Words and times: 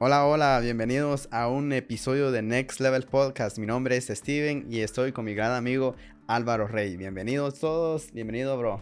Hola, 0.00 0.26
hola, 0.26 0.60
bienvenidos 0.60 1.28
a 1.32 1.48
un 1.48 1.72
episodio 1.72 2.30
de 2.30 2.40
Next 2.40 2.78
Level 2.78 3.02
Podcast. 3.02 3.58
Mi 3.58 3.66
nombre 3.66 3.96
es 3.96 4.06
Steven 4.06 4.64
y 4.70 4.82
estoy 4.82 5.10
con 5.10 5.24
mi 5.24 5.34
gran 5.34 5.50
amigo 5.50 5.96
Álvaro 6.28 6.68
Rey. 6.68 6.96
Bienvenidos 6.96 7.58
todos, 7.58 8.12
bienvenido, 8.12 8.56
bro. 8.56 8.80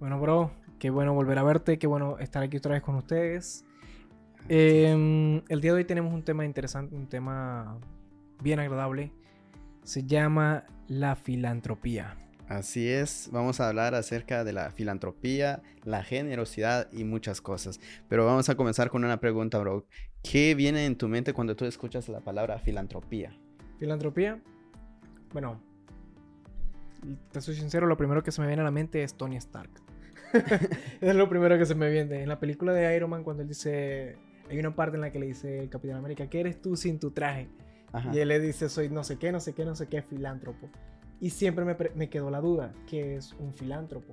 Bueno, 0.00 0.20
bro, 0.20 0.50
qué 0.78 0.90
bueno 0.90 1.14
volver 1.14 1.38
a 1.38 1.44
verte, 1.44 1.78
qué 1.78 1.86
bueno 1.86 2.18
estar 2.18 2.42
aquí 2.42 2.58
otra 2.58 2.74
vez 2.74 2.82
con 2.82 2.96
ustedes. 2.96 3.64
Em, 4.50 5.40
el 5.48 5.62
día 5.62 5.72
de 5.72 5.78
hoy 5.78 5.84
tenemos 5.86 6.12
un 6.12 6.22
tema 6.22 6.44
interesante, 6.44 6.94
un 6.94 7.08
tema 7.08 7.78
bien 8.42 8.60
agradable. 8.60 9.12
Se 9.82 10.04
llama 10.04 10.66
la 10.88 11.16
filantropía. 11.16 12.18
Así 12.48 12.88
es, 12.88 13.30
vamos 13.32 13.60
a 13.60 13.68
hablar 13.68 13.94
acerca 13.94 14.44
de 14.44 14.52
la 14.52 14.70
filantropía, 14.70 15.62
la 15.84 16.02
generosidad 16.02 16.92
y 16.92 17.04
muchas 17.04 17.40
cosas. 17.40 17.80
Pero 18.08 18.26
vamos 18.26 18.48
a 18.50 18.54
comenzar 18.54 18.90
con 18.90 19.04
una 19.04 19.18
pregunta, 19.18 19.58
bro. 19.58 19.86
¿Qué 20.22 20.54
viene 20.54 20.84
en 20.84 20.96
tu 20.96 21.08
mente 21.08 21.32
cuando 21.32 21.56
tú 21.56 21.64
escuchas 21.64 22.08
la 22.08 22.20
palabra 22.20 22.58
filantropía? 22.58 23.34
Filantropía, 23.78 24.42
bueno, 25.32 25.60
te 27.32 27.40
soy 27.40 27.54
sincero, 27.54 27.86
lo 27.86 27.96
primero 27.96 28.22
que 28.22 28.30
se 28.30 28.40
me 28.40 28.46
viene 28.46 28.62
a 28.62 28.64
la 28.64 28.70
mente 28.70 29.02
es 29.02 29.14
Tony 29.14 29.36
Stark. 29.36 29.70
es 31.00 31.14
lo 31.14 31.28
primero 31.28 31.56
que 31.58 31.64
se 31.64 31.74
me 31.74 31.90
viene. 31.90 32.22
En 32.22 32.28
la 32.28 32.38
película 32.40 32.72
de 32.72 32.94
Iron 32.96 33.10
Man, 33.10 33.24
cuando 33.24 33.42
él 33.42 33.48
dice, 33.48 34.16
hay 34.50 34.58
una 34.58 34.74
parte 34.74 34.96
en 34.96 35.00
la 35.00 35.12
que 35.12 35.18
le 35.18 35.26
dice 35.26 35.60
el 35.60 35.70
Capitán 35.70 35.96
América, 35.96 36.28
¿qué 36.28 36.40
eres 36.40 36.60
tú 36.60 36.76
sin 36.76 36.98
tu 36.98 37.10
traje? 37.10 37.48
Y 38.12 38.18
él 38.18 38.28
le 38.28 38.40
dice, 38.40 38.68
soy 38.68 38.88
no 38.88 39.04
sé 39.04 39.18
qué, 39.18 39.30
no 39.30 39.38
sé 39.40 39.52
qué, 39.52 39.64
no 39.64 39.76
sé 39.76 39.86
qué, 39.86 40.02
filántropo. 40.02 40.68
Y 41.24 41.30
siempre 41.30 41.64
me, 41.64 41.74
me 41.94 42.10
quedó 42.10 42.28
la 42.28 42.42
duda, 42.42 42.74
¿qué 42.86 43.16
es 43.16 43.32
un 43.38 43.54
filántropo? 43.54 44.12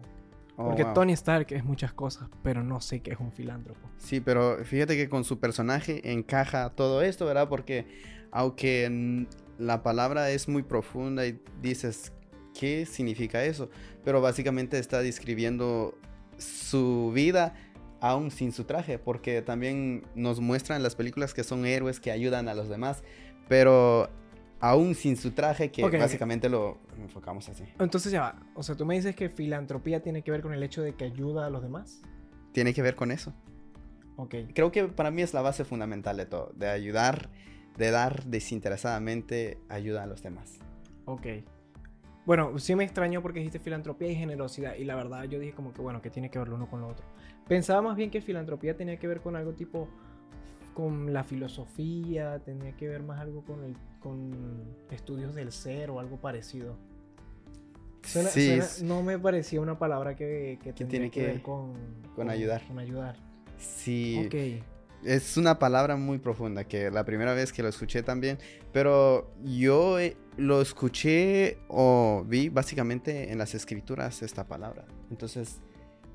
Oh, 0.56 0.68
Porque 0.68 0.86
wow. 0.86 0.94
Tony 0.94 1.12
Stark 1.12 1.48
es 1.50 1.66
muchas 1.66 1.92
cosas, 1.92 2.30
pero 2.42 2.64
no 2.64 2.80
sé 2.80 3.02
qué 3.02 3.12
es 3.12 3.20
un 3.20 3.34
filántropo. 3.34 3.82
Sí, 3.98 4.22
pero 4.22 4.64
fíjate 4.64 4.96
que 4.96 5.10
con 5.10 5.26
su 5.26 5.38
personaje 5.38 6.14
encaja 6.14 6.70
todo 6.70 7.02
esto, 7.02 7.26
¿verdad? 7.26 7.50
Porque 7.50 7.86
aunque 8.32 9.28
la 9.58 9.84
palabra 9.84 10.32
es 10.32 10.48
muy 10.48 10.64
profunda 10.64 11.28
y 11.28 11.38
dices, 11.62 12.14
¿qué 12.58 12.86
significa 12.86 13.44
eso? 13.44 13.70
Pero 14.06 14.22
básicamente 14.22 14.80
está 14.80 15.02
describiendo 15.02 15.98
su 16.38 17.12
vida 17.14 17.56
aún 18.00 18.32
sin 18.32 18.54
su 18.54 18.64
traje, 18.64 19.00
porque 19.00 19.42
también 19.42 20.04
nos 20.16 20.40
muestran 20.40 20.82
las 20.82 20.96
películas 20.96 21.34
que 21.34 21.44
son 21.44 21.66
héroes 21.66 22.00
que 22.00 22.10
ayudan 22.10 22.48
a 22.48 22.54
los 22.54 22.70
demás, 22.70 23.04
pero 23.50 24.10
aún 24.62 24.96
sin 24.96 25.18
su 25.18 25.32
traje, 25.32 25.72
que 25.72 25.84
básicamente 25.84 26.48
lo 26.48 26.78
enfocamos 27.00 27.50
así. 27.50 27.64
Entonces 27.80 28.12
ya 28.12 28.22
va. 28.22 28.40
O 28.56 28.64
sea, 28.64 28.76
tú 28.76 28.86
me 28.86 28.96
dices 28.96 29.16
que 29.16 29.30
filantropía 29.30 30.02
tiene 30.02 30.22
que 30.22 30.32
ver 30.32 30.42
con 30.42 30.54
el 30.54 30.64
hecho 30.64 30.84
de 30.84 30.94
que 30.94 31.04
ayuda 31.04 31.48
a 31.48 31.50
los 31.50 31.64
demás. 31.64 32.02
Tiene 32.54 32.74
que 32.74 32.82
ver 32.82 32.96
con 32.96 33.12
eso. 33.12 33.34
Ok. 34.18 34.36
creo 34.54 34.72
que 34.72 34.86
para 34.86 35.10
mí 35.10 35.24
es 35.24 35.34
la 35.34 35.42
base 35.42 35.66
fundamental 35.66 36.16
de 36.16 36.28
todo, 36.28 36.52
de 36.56 36.70
ayudar, 36.70 37.30
de 37.78 37.90
dar 37.90 38.24
desinteresadamente 38.26 39.58
ayuda 39.68 40.04
a 40.04 40.06
los 40.06 40.22
demás. 40.22 40.60
Ok. 41.06 41.26
Bueno, 42.28 42.60
sí 42.60 42.76
me 42.76 42.84
extrañó 42.84 43.24
porque 43.24 43.40
dijiste 43.40 43.58
filantropía 43.58 44.12
y 44.12 44.16
generosidad. 44.16 44.76
Y 44.76 44.84
la 44.84 44.96
verdad 44.96 45.24
yo 45.24 45.40
dije 45.40 45.54
como 45.54 45.74
que 45.74 45.82
bueno, 45.82 46.04
que 46.04 46.12
tiene 46.12 46.30
que 46.30 46.38
ver 46.38 46.50
lo 46.50 46.56
uno 46.56 46.70
con 46.70 46.82
lo 46.82 46.88
otro. 46.90 47.06
Pensaba 47.48 47.82
más 47.82 47.96
bien 47.96 48.12
que 48.12 48.22
filantropía 48.22 48.78
tenía 48.78 48.98
que 49.00 49.08
ver 49.08 49.22
con 49.22 49.36
algo 49.36 49.54
tipo 49.54 49.90
con 50.76 51.14
la 51.14 51.24
filosofía, 51.24 52.40
tenía 52.40 52.74
que 52.78 52.88
ver 52.88 53.02
más 53.02 53.20
algo 53.20 53.44
con 53.44 53.64
el 53.64 53.76
con 54.02 54.66
estudios 54.90 55.34
del 55.36 55.52
ser 55.54 55.90
o 55.92 56.00
algo 56.00 56.18
parecido. 56.20 56.76
Suena- 58.04 58.30
sí, 58.30 58.48
suena- 58.48 58.64
s- 58.64 58.84
no 58.84 59.04
me 59.04 59.18
parecía 59.20 59.62
una 59.62 59.78
palabra 59.78 60.16
que, 60.16 60.58
que 60.62 60.74
tendría 60.74 60.88
tiene 60.90 61.12
que, 61.12 61.20
que- 61.22 61.28
ver 61.28 61.42
con, 61.42 61.74
con 62.16 62.30
ayudar. 62.30 62.66
Con 62.68 62.80
ayudar. 62.80 63.16
sí, 63.58 64.24
Ok. 64.26 64.64
es 65.06 65.38
una 65.38 65.60
palabra 65.60 65.96
muy 65.96 66.18
profunda 66.18 66.64
que 66.64 66.90
la 66.90 67.06
primera 67.06 67.34
vez 67.34 67.54
que 67.54 67.62
lo 67.62 67.70
escuché 67.70 68.02
también, 68.02 68.40
pero 68.74 69.32
yo 69.44 70.00
eh, 70.00 70.18
lo 70.38 70.62
escuché 70.62 71.60
o 71.68 72.24
vi 72.28 72.50
básicamente 72.50 73.32
en 73.32 73.38
las 73.38 73.54
escrituras 73.54 74.24
esta 74.24 74.48
palabra. 74.48 74.86
Entonces 75.12 75.60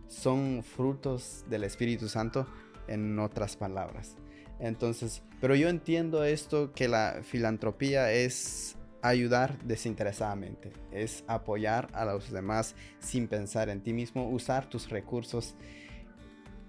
son 0.09 0.63
frutos 0.65 1.45
del 1.49 1.63
Espíritu 1.65 2.09
Santo 2.09 2.47
en 2.89 3.19
otras 3.21 3.57
palabras. 3.57 4.17
Entonces, 4.59 5.23
pero 5.41 5.55
yo 5.55 5.69
entiendo 5.69 6.25
esto 6.25 6.73
que 6.73 6.89
la 6.89 7.21
filantropía 7.23 8.13
es 8.13 8.77
ayudar 9.03 9.59
desinteresadamente, 9.63 10.73
es 10.91 11.25
apoyar 11.27 11.89
a 11.93 12.05
los 12.05 12.31
demás 12.31 12.75
sin 12.99 13.29
pensar 13.29 13.69
en 13.69 13.81
ti 13.83 13.93
mismo, 13.93 14.29
usar 14.29 14.69
tus 14.69 14.89
recursos 14.89 15.55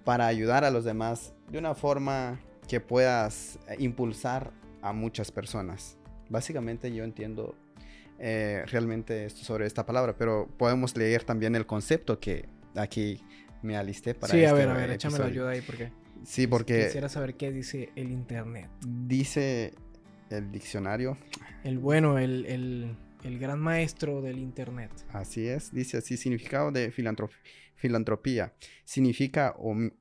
para 0.03 0.27
ayudar 0.27 0.63
a 0.63 0.71
los 0.71 0.83
demás 0.83 1.33
de 1.49 1.57
una 1.57 1.75
forma 1.75 2.39
que 2.67 2.79
puedas 2.79 3.59
eh, 3.67 3.75
impulsar 3.79 4.51
a 4.81 4.93
muchas 4.93 5.31
personas. 5.31 5.97
Básicamente 6.29 6.93
yo 6.93 7.03
entiendo 7.03 7.55
eh, 8.19 8.63
realmente 8.67 9.25
esto 9.25 9.43
sobre 9.43 9.65
esta 9.65 9.85
palabra, 9.85 10.15
pero 10.17 10.47
podemos 10.57 10.95
leer 10.95 11.23
también 11.23 11.55
el 11.55 11.65
concepto 11.65 12.19
que 12.19 12.47
aquí 12.75 13.23
me 13.61 13.77
alisté 13.77 14.13
para 14.13 14.33
sí, 14.33 14.43
a 14.43 14.49
este 14.49 14.59
ver, 14.59 14.69
a 14.69 14.73
ver, 14.73 14.91
échame 14.91 15.17
la 15.17 15.25
episodio. 15.25 15.43
ayuda 15.47 15.49
ahí 15.51 15.61
porque 15.61 15.91
Sí, 16.23 16.47
porque 16.47 16.85
quisiera 16.85 17.09
saber 17.09 17.35
qué 17.35 17.51
dice 17.51 17.89
el 17.95 18.11
internet. 18.11 18.69
dice 18.85 19.73
el 20.29 20.51
diccionario, 20.51 21.17
El 21.63 21.79
bueno, 21.79 22.17
el, 22.17 22.45
el, 22.45 22.97
el 23.23 23.39
gran 23.39 23.59
maestro 23.59 24.21
del 24.21 24.39
internet. 24.39 24.91
así 25.13 25.47
es, 25.47 25.71
dice 25.73 25.97
así, 25.97 26.17
significado 26.17 26.71
de 26.71 26.91
filantrop- 26.91 27.31
filantropía, 27.75 28.53
significa 28.83 29.55
hum- 29.57 29.91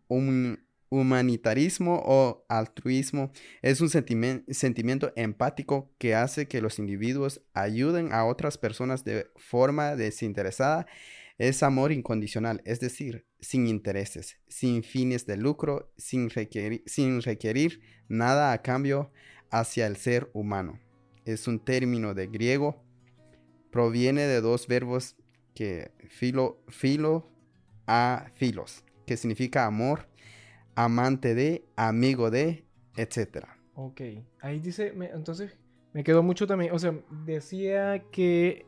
humanitarismo 0.89 2.03
o 2.05 2.45
altruismo, 2.49 3.31
es 3.63 3.81
un 3.81 3.89
sentimiento 3.91 5.13
empático 5.17 5.91
que 5.99 6.15
hace 6.15 6.47
que 6.49 6.61
los 6.61 6.79
individuos 6.79 7.43
ayuden 7.55 8.13
a 8.13 8.25
otras 8.25 8.57
personas 8.59 9.05
de 9.05 9.27
forma 9.37 9.97
desinteresada, 9.97 10.87
es 11.39 11.63
amor 11.63 11.93
incondicional, 11.93 12.63
es 12.65 12.81
decir, 12.81 13.27
sin 13.41 13.67
intereses, 13.67 14.39
sin 14.49 14.83
fines 14.83 15.27
de 15.27 15.37
lucro, 15.37 15.93
sin 15.97 16.31
requerir, 16.31 16.83
sin 16.87 17.21
requerir 17.23 17.81
nada 18.09 18.53
a 18.53 18.63
cambio 18.63 19.11
hacia 19.51 19.87
el 19.87 19.97
ser 19.97 20.31
humano. 20.33 20.79
Es 21.25 21.47
un 21.47 21.59
término 21.59 22.15
de 22.15 22.29
griego, 22.29 22.83
proviene 23.71 24.23
de 24.23 24.41
dos 24.41 24.67
verbos 24.67 25.17
que 25.55 25.91
filo, 26.09 26.63
filo 26.69 27.31
a 27.87 28.31
filos, 28.35 28.85
que 29.07 29.17
significa 29.17 29.67
amor, 29.67 30.09
amante 30.75 31.35
de, 31.35 31.65
amigo 31.77 32.31
de, 32.31 32.65
etc. 32.97 33.47
Ok. 33.75 34.01
Ahí 34.41 34.61
dice, 34.61 34.95
entonces 35.13 35.57
me 35.93 36.05
quedó 36.05 36.23
mucho 36.23 36.47
también. 36.47 36.73
O 36.73 36.79
sea, 36.79 36.95
decía 37.25 38.05
que 38.11 38.67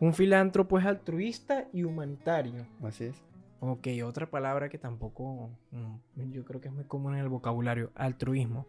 un 0.00 0.14
filántropo 0.14 0.78
es 0.78 0.86
altruista 0.86 1.68
y 1.72 1.84
humanitario. 1.84 2.66
Así 2.82 3.04
es. 3.04 3.16
Ok, 3.60 3.88
otra 4.04 4.30
palabra 4.30 4.68
que 4.68 4.78
tampoco 4.78 5.50
mm, 5.72 6.30
yo 6.30 6.44
creo 6.44 6.60
que 6.60 6.68
es 6.68 6.74
muy 6.74 6.84
común 6.84 7.14
en 7.14 7.20
el 7.20 7.28
vocabulario, 7.28 7.90
altruismo. 7.94 8.66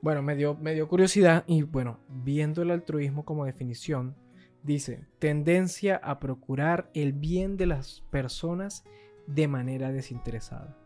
Bueno, 0.00 0.22
me 0.22 0.34
dio, 0.34 0.56
me 0.56 0.74
dio 0.74 0.88
curiosidad 0.88 1.44
y 1.46 1.62
bueno, 1.62 2.00
viendo 2.08 2.62
el 2.62 2.72
altruismo 2.72 3.24
como 3.24 3.44
definición, 3.44 4.16
dice, 4.64 5.06
tendencia 5.20 5.96
a 5.96 6.18
procurar 6.18 6.90
el 6.94 7.12
bien 7.12 7.56
de 7.56 7.66
las 7.66 8.00
personas 8.10 8.84
de 9.28 9.46
manera 9.46 9.92
desinteresada, 9.92 10.76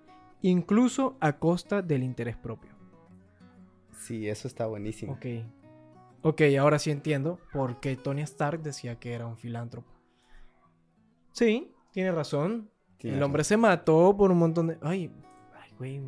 incluso 0.43 1.17
a 1.21 1.39
costa 1.39 1.81
del 1.81 2.03
interés 2.03 2.37
propio. 2.37 2.73
Sí, 3.93 4.29
eso 4.29 4.47
está 4.47 4.67
buenísimo. 4.67 5.15
Ok, 5.15 5.27
ok, 6.29 6.43
ahora 6.59 6.79
sí 6.79 6.91
entiendo 6.91 7.39
por 7.53 7.81
qué 7.81 7.97
Tony 7.97 8.23
Stark 8.23 8.63
decía 8.63 8.99
que 8.99 9.13
era 9.13 9.27
un 9.27 9.37
filántropo. 9.37 9.91
Sí, 11.33 11.73
tiene 11.93 12.13
razón. 12.13 12.71
El 13.01 13.23
hombre 13.23 13.45
se 13.45 13.57
mató 13.57 14.17
por 14.17 14.31
un 14.33 14.39
montón 14.39 14.67
de. 14.69 14.79
Ay, 14.81 15.13
ay, 15.55 15.71
güey. 15.79 16.01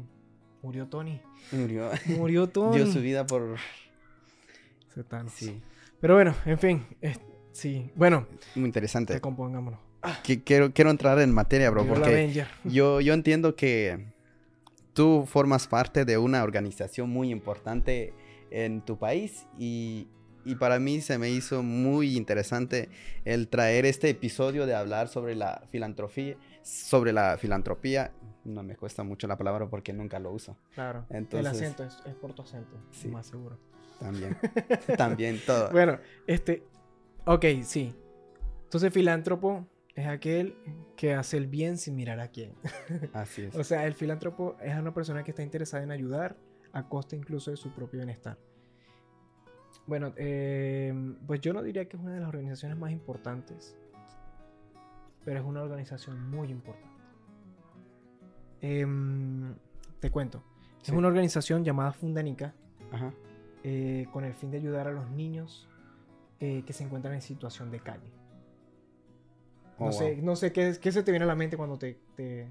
Murió 0.63 0.89
Tony. 0.89 1.21
Murió. 1.53 1.91
Murió 2.07 2.49
Tony. 2.51 2.77
Dio 2.77 2.87
su 2.87 3.01
vida 3.01 3.25
por... 3.27 3.57
Se 4.93 5.05
tan- 5.05 5.29
Sí, 5.31 5.63
Pero 6.01 6.15
bueno, 6.15 6.35
en 6.45 6.59
fin. 6.59 6.87
sí. 7.53 7.93
Bueno, 7.95 8.27
muy 8.57 8.65
interesante. 8.67 9.15
recompongámonos. 9.15 9.79
Que, 10.25 10.43
quiero, 10.43 10.73
quiero 10.73 10.91
entrar 10.91 11.21
en 11.21 11.33
materia, 11.33 11.71
bro, 11.71 11.87
porque 11.87 12.45
yo, 12.65 13.01
yo 13.01 13.15
entiendo 13.15 13.55
que 13.55 14.13
tú 14.95 15.25
formas 15.27 15.69
parte 15.69 16.05
de 16.05 16.19
una 16.19 16.43
organización 16.43 17.11
muy 17.11 17.31
importante 17.31 18.15
en 18.51 18.83
tu 18.85 18.99
país 18.99 19.47
y, 19.59 20.09
y 20.45 20.55
para 20.57 20.79
mí 20.79 21.01
se 21.01 21.19
me 21.19 21.31
hizo 21.31 21.63
muy 21.63 22.17
interesante 22.17 22.89
el 23.25 23.49
traer 23.49 23.87
este 23.87 24.09
episodio 24.11 24.67
de 24.67 24.75
hablar 24.75 25.09
sobre 25.09 25.35
la 25.35 25.63
filantropía, 25.71 26.37
sobre 26.63 27.13
la 27.13 27.37
filantropía. 27.39 28.13
No 28.45 28.63
me 28.63 28.77
cuesta 28.77 29.03
mucho 29.03 29.27
la 29.27 29.37
palabra 29.37 29.69
porque 29.69 29.93
nunca 29.93 30.19
lo 30.19 30.33
uso. 30.33 30.57
Claro. 30.75 31.05
el 31.11 31.17
Entonces- 31.17 31.53
acento 31.53 31.85
es, 31.85 31.99
es 32.07 32.15
por 32.15 32.33
tu 32.35 32.43
acento. 32.43 32.77
Sí. 32.93 33.09
Más 33.09 33.27
seguro. 33.27 33.59
También. 34.01 34.37
También 34.97 35.41
todo. 35.45 35.71
Bueno, 35.71 35.99
este. 36.27 36.63
Ok, 37.27 37.45
sí. 37.63 37.95
Entonces, 38.65 38.93
filántropo 38.93 39.67
es 39.95 40.07
aquel 40.07 40.55
que 40.97 41.15
hace 41.15 41.37
el 41.37 41.47
bien 41.49 41.77
sin 41.79 41.97
mirar 41.97 42.21
a 42.21 42.29
quién. 42.29 42.53
Así 43.13 43.43
es. 43.43 43.55
O 43.57 43.65
sea, 43.65 43.87
el 43.87 43.95
filántropo 43.95 44.57
es 44.63 44.75
una 44.79 44.95
persona 44.95 45.25
que 45.25 45.33
está 45.33 45.43
interesada 45.43 45.83
en 45.83 45.91
ayudar 45.91 46.37
a 46.73 46.89
costa 46.89 47.17
incluso 47.17 47.51
de 47.51 47.57
su 47.57 47.71
propio 47.71 47.99
bienestar. 47.99 48.39
Bueno, 49.87 50.13
eh, 50.17 50.93
pues 51.27 51.41
yo 51.41 51.53
no 51.53 51.63
diría 51.63 51.89
que 51.89 51.97
es 51.97 52.03
una 52.03 52.13
de 52.13 52.21
las 52.21 52.29
organizaciones 52.29 52.79
más 52.79 52.93
importantes, 52.93 53.77
pero 55.25 55.41
es 55.41 55.47
una 55.47 55.63
organización 55.63 56.31
muy 56.31 56.51
importante. 56.51 56.89
Em, 58.61 59.55
te 60.01 60.11
cuento, 60.11 60.43
es 60.83 60.91
una 60.91 61.09
organización 61.09 61.65
llamada 61.65 61.93
Fundanica 61.93 62.55
Ajá. 62.93 63.13
eh, 63.63 64.07
con 64.13 64.25
el 64.25 64.35
fin 64.35 64.51
de 64.51 64.59
ayudar 64.59 64.89
a 64.89 64.93
los 64.93 65.11
niños 65.11 65.69
eh, 66.41 66.63
que 66.67 66.73
se 66.73 66.85
encuentran 66.85 67.15
en 67.15 67.23
situación 67.23 67.71
de 67.71 67.81
calle. 67.81 68.18
Oh, 69.81 69.87
no, 69.87 69.93
sé, 69.93 70.15
wow. 70.17 70.25
no 70.25 70.37
sé 70.37 70.53
qué, 70.53 70.75
qué 70.81 70.91
se 70.93 71.03
te 71.03 71.13
viene 71.13 71.25
a 71.25 71.29
la 71.29 71.35
mente 71.37 71.57
cuando 71.57 71.79
te... 71.79 71.97
te- 72.17 72.47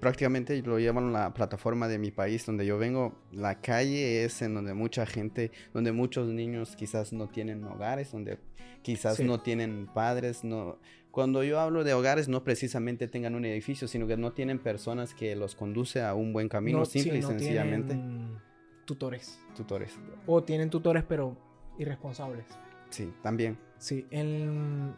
Prácticamente 0.00 0.60
lo 0.62 0.78
llaman 0.78 1.12
la 1.12 1.32
plataforma 1.32 1.88
de 1.88 1.98
mi 1.98 2.10
país 2.10 2.44
donde 2.44 2.66
yo 2.66 2.76
vengo. 2.78 3.14
La 3.32 3.60
calle 3.60 4.24
es 4.24 4.42
en 4.42 4.54
donde 4.54 4.74
mucha 4.74 5.06
gente, 5.06 5.50
donde 5.72 5.92
muchos 5.92 6.28
niños 6.28 6.76
quizás 6.76 7.12
no 7.12 7.28
tienen 7.28 7.64
hogares, 7.64 8.12
donde 8.12 8.38
quizás 8.82 9.16
Sí. 9.16 9.24
no 9.24 9.40
tienen 9.40 9.86
padres, 9.92 10.44
no. 10.44 10.78
Cuando 11.10 11.44
yo 11.44 11.60
hablo 11.60 11.84
de 11.84 11.94
hogares, 11.94 12.28
no 12.28 12.44
precisamente 12.44 13.08
tengan 13.08 13.34
un 13.34 13.44
edificio, 13.46 13.88
sino 13.88 14.06
que 14.06 14.16
no 14.16 14.32
tienen 14.32 14.58
personas 14.58 15.14
que 15.14 15.34
los 15.36 15.54
conduce 15.54 16.02
a 16.02 16.14
un 16.14 16.32
buen 16.32 16.48
camino, 16.48 16.80
no- 16.80 16.84
simple 16.84 17.12
sí, 17.12 17.18
y 17.18 17.22
sencillamente. 17.22 17.94
tienen 17.94 18.36
tutores. 18.84 19.38
Tutores. 19.56 19.98
O 20.26 20.42
tienen 20.42 20.68
tutores 20.70 21.04
pero 21.08 21.36
irresponsables. 21.78 22.44
Sí, 22.90 23.12
también. 23.22 23.56
Sí, 23.78 24.06
en- 24.10 24.94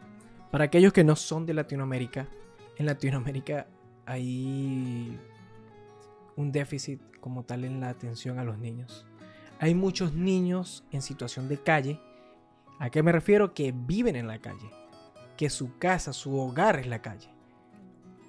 para 0.51 0.65
aquellos 0.65 0.93
que 0.93 1.03
no 1.03 1.15
son 1.15 1.45
de 1.45 1.53
Latinoamérica, 1.53 2.27
en 2.77 2.85
Latinoamérica 2.85 3.67
hay 4.05 5.17
un 6.35 6.51
déficit 6.51 7.01
como 7.19 7.43
tal 7.43 7.65
en 7.65 7.79
la 7.81 7.89
atención 7.89 8.39
a 8.39 8.43
los 8.43 8.57
niños. 8.57 9.05
Hay 9.59 9.73
muchos 9.73 10.13
niños 10.13 10.83
en 10.91 11.01
situación 11.01 11.49
de 11.49 11.57
calle. 11.57 11.99
¿A 12.79 12.89
qué 12.89 13.01
me 13.01 13.11
refiero? 13.11 13.53
Que 13.53 13.73
viven 13.75 14.15
en 14.15 14.27
la 14.27 14.39
calle. 14.39 14.69
Que 15.35 15.49
su 15.49 15.77
casa, 15.77 16.13
su 16.13 16.37
hogar 16.37 16.79
es 16.79 16.87
la 16.87 17.01
calle. 17.01 17.29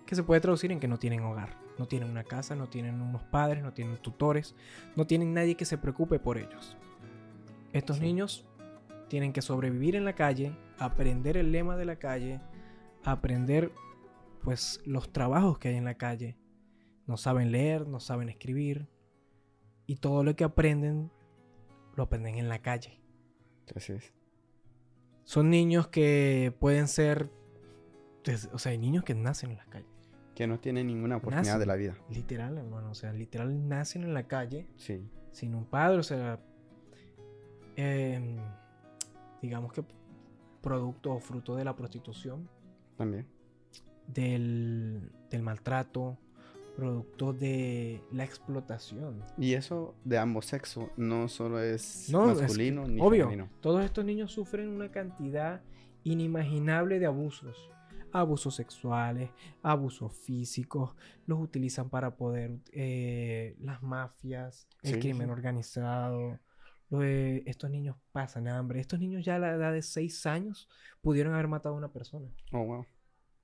Que 0.06 0.14
se 0.14 0.22
puede 0.22 0.40
traducir 0.40 0.72
en 0.72 0.80
que 0.80 0.88
no 0.88 0.98
tienen 0.98 1.22
hogar. 1.22 1.50
No 1.78 1.86
tienen 1.86 2.10
una 2.10 2.24
casa, 2.24 2.56
no 2.56 2.68
tienen 2.68 3.00
unos 3.00 3.22
padres, 3.24 3.62
no 3.62 3.72
tienen 3.72 3.98
tutores, 3.98 4.56
no 4.96 5.06
tienen 5.06 5.32
nadie 5.34 5.54
que 5.54 5.64
se 5.66 5.78
preocupe 5.78 6.18
por 6.18 6.38
ellos. 6.38 6.76
Estos 7.72 7.98
Sí. 7.98 8.02
niños 8.02 8.44
tienen 9.08 9.32
que 9.32 9.42
sobrevivir 9.42 9.96
en 9.96 10.04
la 10.04 10.14
calle, 10.14 10.56
aprender 10.78 11.36
el 11.36 11.52
lema 11.52 11.76
de 11.76 11.84
la 11.84 11.96
calle, 11.96 12.40
aprender 13.04 13.72
pues 14.42 14.80
los 14.86 15.12
trabajos 15.12 15.58
que 15.58 15.68
hay 15.68 15.76
en 15.76 15.84
la 15.84 15.94
calle. 15.96 16.36
No 17.06 17.16
saben 17.16 17.50
leer, 17.52 17.86
no 17.88 18.00
saben 18.00 18.28
escribir 18.28 18.88
y 19.86 19.96
todo 19.96 20.22
lo 20.24 20.36
que 20.36 20.44
aprenden 20.44 21.10
lo 21.96 22.04
aprenden 22.04 22.36
en 22.36 22.48
la 22.48 22.60
calle. 22.60 23.00
Así 23.74 23.92
es. 23.94 24.12
Son 25.24 25.50
niños 25.50 25.88
que 25.88 26.54
pueden 26.60 26.88
ser 26.88 27.30
o 28.52 28.58
sea, 28.58 28.72
hay 28.72 28.78
niños 28.78 29.04
que 29.04 29.14
nacen 29.14 29.50
en 29.52 29.56
la 29.56 29.64
calle, 29.66 29.86
Que 30.34 30.46
no 30.46 30.60
tienen 30.60 30.86
ninguna 30.86 31.16
oportunidad 31.16 31.44
Nacen. 31.54 31.60
de 31.60 31.66
la 31.66 31.76
vida. 31.76 31.96
literal, 32.10 32.58
hermano, 32.58 32.90
o 32.90 32.94
sea, 32.94 33.12
literal 33.14 33.66
nacen 33.68 34.02
en 34.04 34.12
la 34.12 34.24
calle 34.26 34.66
Sí. 34.76 35.02
sin 35.32 35.54
un 35.54 35.64
padre, 35.64 35.98
o 35.98 36.02
sea, 36.02 36.38
digamos 39.42 39.72
que 39.72 39.84
producto 40.60 41.12
o 41.12 41.20
fruto 41.20 41.54
de 41.56 41.64
la 41.64 41.74
prostitución, 41.76 42.48
También. 42.96 43.26
del, 44.06 45.10
del 45.30 45.42
maltrato, 45.42 46.18
producto 46.76 47.32
de 47.32 48.02
la 48.12 48.24
explotación. 48.24 49.22
Y 49.36 49.54
eso 49.54 49.94
de 50.04 50.18
ambos 50.18 50.46
sexos, 50.46 50.90
no 50.96 51.28
solo 51.28 51.60
es 51.60 52.08
No, 52.10 52.30
es 52.30 52.40
masculino 52.40 52.86
ni 52.86 53.00
Obvio, 53.00 53.24
femenino. 53.24 53.48
todos 53.60 53.84
estos 53.84 54.04
niños 54.04 54.32
sufren 54.32 54.68
una 54.68 54.90
cantidad 54.90 55.60
inimaginable 56.04 56.98
de 56.98 57.06
abusos. 57.06 57.70
Abusos 58.10 58.54
sexuales, 58.54 59.28
abusos 59.62 60.12
físicos, 60.14 60.96
los 61.26 61.40
utilizan 61.40 61.90
para 61.90 62.16
poder, 62.16 62.58
eh, 62.72 63.54
las 63.60 63.82
mafias, 63.82 64.66
el 64.82 64.94
Sí, 64.94 65.00
crimen 65.00 65.26
sí. 65.26 65.32
organizado. 65.32 66.38
De- 66.90 67.42
estos 67.46 67.70
niños 67.70 67.96
pasan 68.12 68.48
hambre. 68.48 68.80
Estos 68.80 68.98
niños 69.00 69.24
ya 69.24 69.36
a 69.36 69.38
la 69.38 69.52
edad 69.54 69.72
de 69.72 69.82
6 69.82 70.24
años 70.26 70.68
pudieron 71.00 71.34
haber 71.34 71.48
matado 71.48 71.74
a 71.74 71.78
una 71.78 71.92
persona. 71.92 72.28
Oh, 72.52 72.64
wow. 72.64 72.86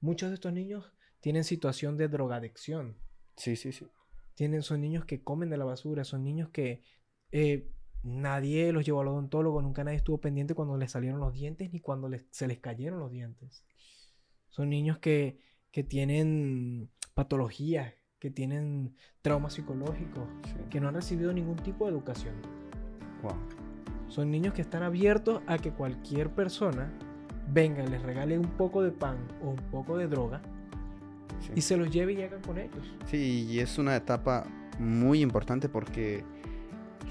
Muchos 0.00 0.30
de 0.30 0.34
estos 0.34 0.52
niños 0.52 0.92
tienen 1.20 1.44
situación 1.44 1.96
de 1.96 2.08
drogadicción. 2.08 2.96
Sí, 3.36 3.56
sí, 3.56 3.72
sí. 3.72 3.86
Tienen, 4.34 4.62
son 4.62 4.80
niños 4.80 5.04
que 5.04 5.22
comen 5.22 5.50
de 5.50 5.56
la 5.56 5.64
basura, 5.64 6.04
son 6.04 6.24
niños 6.24 6.48
que 6.50 6.82
eh, 7.32 7.70
nadie 8.02 8.72
los 8.72 8.84
llevó 8.84 9.00
al 9.00 9.08
odontólogo, 9.08 9.62
nunca 9.62 9.84
nadie 9.84 9.96
estuvo 9.98 10.18
pendiente 10.20 10.54
cuando 10.54 10.76
les 10.76 10.90
salieron 10.92 11.20
los 11.20 11.32
dientes 11.32 11.72
ni 11.72 11.80
cuando 11.80 12.08
les- 12.08 12.26
se 12.30 12.46
les 12.48 12.58
cayeron 12.58 12.98
los 13.00 13.10
dientes. 13.10 13.64
Son 14.48 14.68
niños 14.70 14.98
que, 14.98 15.38
que 15.70 15.82
tienen 15.84 16.90
patologías, 17.14 17.94
que 18.18 18.30
tienen 18.30 18.96
traumas 19.22 19.54
psicológicos, 19.54 20.28
sí. 20.46 20.54
que 20.70 20.80
no 20.80 20.88
han 20.88 20.94
recibido 20.94 21.32
ningún 21.32 21.56
tipo 21.56 21.86
de 21.86 21.92
educación. 21.92 22.34
Wow. 23.24 23.34
Son 24.08 24.30
niños 24.30 24.54
que 24.54 24.62
están 24.62 24.82
abiertos 24.84 25.42
a 25.48 25.58
que 25.58 25.70
cualquier 25.72 26.30
persona 26.30 26.92
venga 27.52 27.84
les 27.84 28.00
regale 28.02 28.38
un 28.38 28.46
poco 28.46 28.82
de 28.82 28.90
pan 28.92 29.16
o 29.42 29.50
un 29.50 29.56
poco 29.70 29.96
de 29.98 30.06
droga 30.06 30.40
Sí. 31.40 31.50
y 31.56 31.60
se 31.60 31.76
los 31.76 31.90
lleve 31.90 32.12
y 32.14 32.22
hagan 32.22 32.40
con 32.42 32.56
ellos. 32.58 32.94
Sí, 33.06 33.46
y 33.50 33.58
es 33.58 33.76
una 33.78 33.96
etapa 33.96 34.46
muy 34.78 35.20
importante 35.20 35.68
porque 35.68 36.22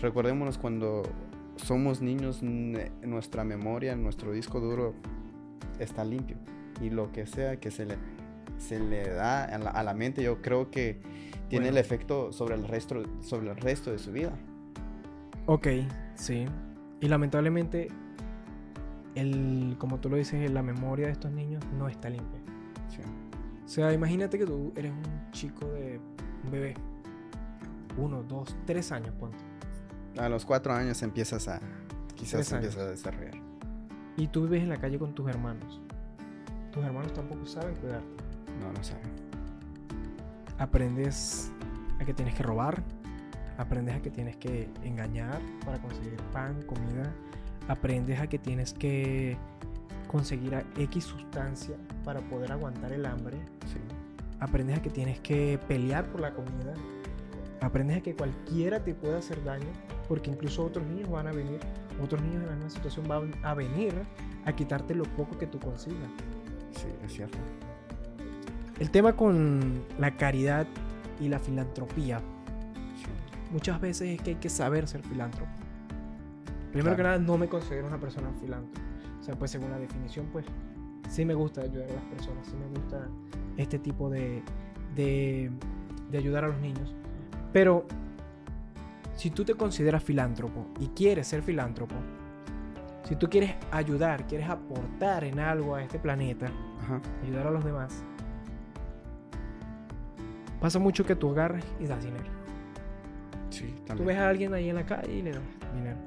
recordémonos 0.02 0.58
cuando 0.58 1.04
somos 1.58 2.02
niños, 2.02 2.42
nuestra 2.42 3.44
memoria, 3.44 3.96
nuestro 3.96 4.32
disco 4.32 4.60
duro 4.60 4.96
está 5.78 6.04
limpio. 6.04 6.38
Y 6.82 6.90
lo 6.90 7.12
que 7.12 7.28
sea 7.28 7.58
que 7.58 7.70
se 7.70 7.86
le, 7.86 7.96
se 8.58 8.80
le 8.80 9.08
da 9.10 9.44
a 9.44 9.58
la, 9.60 9.70
a 9.70 9.84
la 9.84 9.94
mente, 9.94 10.24
yo 10.24 10.42
creo 10.42 10.72
que 10.72 11.00
tiene 11.50 11.66
Bueno. 11.66 11.78
el 11.78 11.78
efecto 11.78 12.32
sobre 12.32 12.56
el, 12.56 12.68
resto, 12.68 13.04
sobre 13.22 13.52
el 13.52 13.58
resto 13.58 13.92
de 13.92 14.00
su 14.00 14.12
vida. 14.12 14.32
Ok, 15.46 15.68
sí. 16.16 16.46
Y 17.02 17.08
lamentablemente, 17.08 17.90
el, 19.16 19.76
como 19.78 20.00
tú 20.00 20.10
lo 20.10 20.16
dices, 20.16 20.50
la 20.52 20.64
memoria 20.64 21.08
de 21.08 21.12
estos 21.12 21.32
niños 21.32 21.64
no 21.78 21.90
está 21.90 22.10
limpia. 22.10 22.40
Sí. 22.88 23.02
O 23.66 23.68
sea, 23.68 23.92
imagínate 23.92 24.38
que 24.38 24.46
tú 24.46 24.72
eres 24.76 24.92
un 24.92 25.32
chico 25.32 25.66
de 25.68 26.00
un 26.44 26.52
bebé. 26.52 26.76
Uno, 27.98 28.24
dos, 28.24 28.56
tres 28.66 28.92
años, 28.92 29.14
ponte. 29.20 29.38
A 30.18 30.30
los 30.30 30.46
cuatro 30.46 30.74
años 30.74 31.02
empiezas 31.04 31.48
a... 31.48 31.60
Quizás 32.16 32.52
empiezas 32.52 32.82
a 32.82 32.90
desarrollar. 32.90 33.36
Y 34.16 34.28
tú 34.28 34.44
vives 34.44 34.64
en 34.64 34.70
la 34.70 34.78
calle 34.78 34.98
con 35.00 35.14
tus 35.14 35.28
hermanos. 35.28 35.82
Tus 36.72 36.84
hermanos 36.84 37.14
tampoco 37.14 37.46
saben 37.46 37.76
cuidarte. 37.76 38.24
No, 38.62 38.72
no 38.72 38.84
saben. 38.84 39.04
Aprendes 40.58 41.52
a 42.00 42.06
que 42.06 42.14
tienes 42.14 42.34
que 42.36 42.44
robar. 42.44 42.84
Aprendes 43.58 43.96
a 43.96 44.02
que 44.02 44.10
tienes 44.10 44.36
que 44.38 44.70
engañar 44.84 45.40
para 45.66 45.80
conseguir 45.80 46.18
pan, 46.32 46.62
comida. 46.64 47.14
Aprendes 47.68 48.20
a 48.20 48.28
que 48.28 48.40
tienes 48.40 48.74
que 48.74 49.38
conseguir 50.08 50.56
a 50.56 50.64
X 50.78 51.04
sustancia 51.04 51.76
para 52.04 52.20
poder 52.22 52.52
aguantar 52.52 52.92
el 52.92 53.06
hambre. 53.06 53.38
Sí. 53.68 53.80
Aprendes 54.40 54.80
a 54.80 54.82
que 54.82 54.90
tienes 54.90 55.20
que 55.20 55.60
pelear 55.68 56.06
por 56.12 56.22
la 56.22 56.34
comida. 56.34 56.74
Aprendes 57.62 57.98
a 57.98 58.02
que 58.02 58.16
cualquiera 58.16 58.84
te 58.84 58.94
puede 58.94 59.18
hacer 59.18 59.44
daño. 59.44 59.68
Porque 60.08 60.30
incluso 60.30 60.66
otros 60.66 60.86
niños 60.86 61.10
van 61.10 61.28
a 61.28 61.32
venir. 61.32 61.60
Otros 62.02 62.22
niños 62.22 62.44
en 62.44 62.48
la 62.48 62.56
misma 62.56 62.70
situación 62.72 63.08
van 63.08 63.32
a 63.44 63.54
venir 63.54 63.94
a 64.46 64.54
quitarte 64.54 64.96
lo 64.96 65.04
poco 65.04 65.38
que 65.38 65.48
tú 65.48 65.60
consigas. 65.60 66.10
Sí, 66.72 66.88
es 67.06 67.14
cierto. 67.14 67.38
El 68.80 68.90
tema 68.90 69.16
con 69.16 69.84
la 70.00 70.18
caridad 70.18 70.68
y 71.20 71.30
la 71.30 71.40
filantropía. 71.40 72.20
Muchas 73.54 73.80
veces 73.80 74.10
es 74.10 74.22
que 74.22 74.32
hay 74.32 74.36
que 74.38 74.50
saber 74.50 74.88
ser 74.88 75.04
filántropo. 75.04 75.52
Primero 76.72 76.96
que 76.96 77.04
nada, 77.04 77.20
no 77.20 77.38
me 77.38 77.48
considero 77.48 77.88
una 77.88 78.00
persona 78.00 78.30
filántropo. 78.42 78.82
O 79.20 79.24
sea, 79.24 79.36
pues 79.36 79.52
según 79.52 79.70
la 79.70 79.78
definición, 79.78 80.28
pues 80.32 80.46
sí 81.08 81.24
me 81.24 81.36
gusta 81.36 81.62
ayudar 81.62 81.90
a 81.90 81.94
las 81.94 82.04
personas, 82.06 82.48
sí 82.48 82.56
me 82.58 82.68
gusta 82.68 83.08
este 83.56 83.78
tipo 83.78 84.10
de, 84.10 84.42
de, 84.96 85.52
de 86.10 86.18
ayudar 86.18 86.46
a 86.46 86.48
los 86.48 86.60
niños. 86.60 86.94
Pero 87.54 87.86
si 89.16 89.30
tú 89.30 89.46
te 89.46 89.54
consideras 89.54 90.04
filántropo 90.04 90.66
y 90.80 90.88
quieres 90.88 91.28
ser 91.28 91.44
filántropo, 91.44 91.96
si 93.04 93.16
tú 93.16 93.30
quieres 93.30 93.56
ayudar, 93.72 94.26
quieres 94.26 94.50
aportar 94.50 95.24
en 95.26 95.40
algo 95.40 95.76
a 95.76 95.84
este 95.84 96.00
planeta, 96.00 96.48
Ajá. 96.82 97.00
ayudar 97.24 97.48
a 97.48 97.52
los 97.52 97.64
demás, 97.64 98.04
pasa 100.60 100.80
mucho 100.80 101.06
que 101.06 101.16
tú 101.16 101.30
agarras 101.30 101.66
y 101.80 101.86
das 101.86 102.04
dinero. 102.04 102.43
Sí, 103.64 103.74
Tú 103.96 104.04
ves 104.04 104.18
a 104.18 104.30
alguien 104.30 104.54
ahí 104.54 104.70
en 104.70 104.76
la 104.76 104.86
calle 104.86 105.14
y 105.14 105.22
le 105.22 105.32
das 105.32 105.42
dinero. 105.74 105.98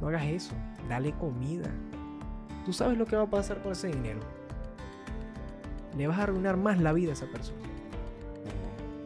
No 0.00 0.08
hagas 0.08 0.24
eso. 0.24 0.54
Dale 0.88 1.12
comida. 1.12 1.68
Tú 2.64 2.72
sabes 2.72 2.96
lo 2.96 3.04
que 3.06 3.16
va 3.16 3.22
a 3.22 3.30
pasar 3.30 3.62
con 3.62 3.72
ese 3.72 3.88
dinero. 3.88 4.20
Le 5.96 6.06
vas 6.06 6.18
a 6.18 6.22
arruinar 6.22 6.56
más 6.56 6.80
la 6.80 6.92
vida 6.92 7.10
a 7.10 7.12
esa 7.14 7.26
persona. 7.26 7.58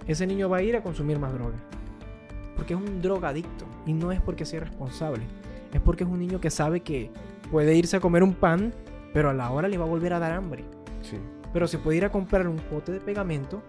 Ese 0.06 0.26
niño 0.26 0.48
va 0.48 0.58
a 0.58 0.62
ir 0.62 0.76
a 0.76 0.82
consumir 0.82 1.18
más 1.18 1.32
droga. 1.32 1.56
porque 2.56 2.74
es 2.74 2.80
un 2.80 3.02
drogadicto 3.02 3.64
y 3.86 3.92
no 3.92 4.12
es 4.12 4.20
porque 4.20 4.44
sea 4.44 4.60
responsable. 4.60 5.24
Es 5.72 5.80
porque 5.80 6.04
es 6.04 6.10
un 6.10 6.20
niño 6.20 6.40
que 6.40 6.50
sabe 6.50 6.80
que 6.80 7.10
puede 7.50 7.74
irse 7.74 7.96
a 7.96 8.00
comer 8.00 8.22
un 8.22 8.34
pan, 8.34 8.72
pero 9.12 9.30
a 9.30 9.34
la 9.34 9.50
hora 9.50 9.66
le 9.66 9.76
va 9.78 9.84
a 9.84 9.88
volver 9.88 10.12
a 10.12 10.18
dar 10.20 10.32
hambre. 10.32 10.64
Sí. 11.02 11.18
Pero 11.52 11.66
se 11.66 11.78
puede 11.78 11.96
ir 11.96 12.04
a 12.04 12.10
comprar 12.12 12.46
un 12.46 12.56
pote 12.56 12.92
de 12.92 13.00
pegamento 13.00 13.62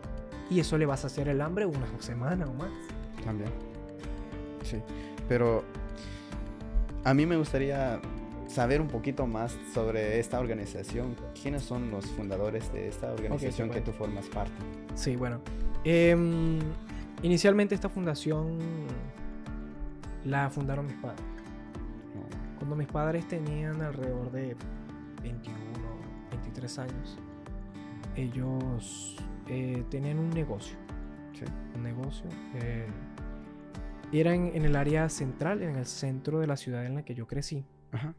y 0.50 0.59
eso 0.59 0.77
le 0.77 0.85
va 0.85 0.93
a 0.93 0.97
saciar 0.97 1.29
el 1.29 1.41
hambre 1.41 1.65
unas 1.65 1.91
dos 1.91 2.05
semanas 2.05 2.47
o 2.50 2.53
más. 2.53 2.69
También. 3.24 3.50
Sí. 4.65 4.81
Pero 5.29 5.63
a 7.03 7.13
mí 7.13 7.25
me 7.25 7.38
gustaría 7.38 8.00
saber 8.48 8.81
un 8.81 8.88
poquito 8.88 9.27
más 9.27 9.57
sobre 9.74 10.19
esta 10.19 10.39
organización. 10.39 11.15
¿Quiénes 11.39 11.63
son 11.63 11.91
los 11.91 12.05
fundadores 12.07 12.72
de 12.74 12.88
esta 12.88 13.12
organización 13.12 13.69
que 13.69 13.79
bueno. 13.79 13.91
tú 13.91 13.98
formas 13.98 14.25
parte? 14.27 14.53
Sí, 14.95 15.15
bueno. 15.15 15.39
Em, 15.84 16.60
inicialmente 17.22 17.75
esta 17.75 17.89
fundación 17.89 18.57
la 20.24 20.50
fundaron 20.50 20.88
mis 20.88 20.95
padres. 20.95 21.22
No. 22.15 22.57
Cuando 22.57 22.75
mis 22.75 22.88
padres 22.88 23.27
tenían 23.27 23.81
alrededor 23.81 24.31
de 24.31 24.55
21, 25.22 25.57
23 26.31 26.79
años, 26.79 27.17
ellos 28.15 29.15
eh, 29.48 29.84
tenían 29.89 30.17
un 30.17 30.29
negocio. 30.29 30.77
Sí. 31.34 31.45
Un 31.75 31.84
negocio. 31.84 32.29
eh, 32.55 32.88
era 34.12 34.33
en, 34.33 34.65
el 34.65 34.75
área 34.75 35.09
central, 35.09 35.62
en 35.62 35.75
el 35.75 35.85
centro 35.85 36.39
de 36.39 36.47
la 36.47 36.57
ciudad 36.57 36.85
en 36.85 36.95
la 36.95 37.05
que 37.05 37.15
yo 37.15 37.27
crecí. 37.27 37.65
Ajá. 37.91 38.15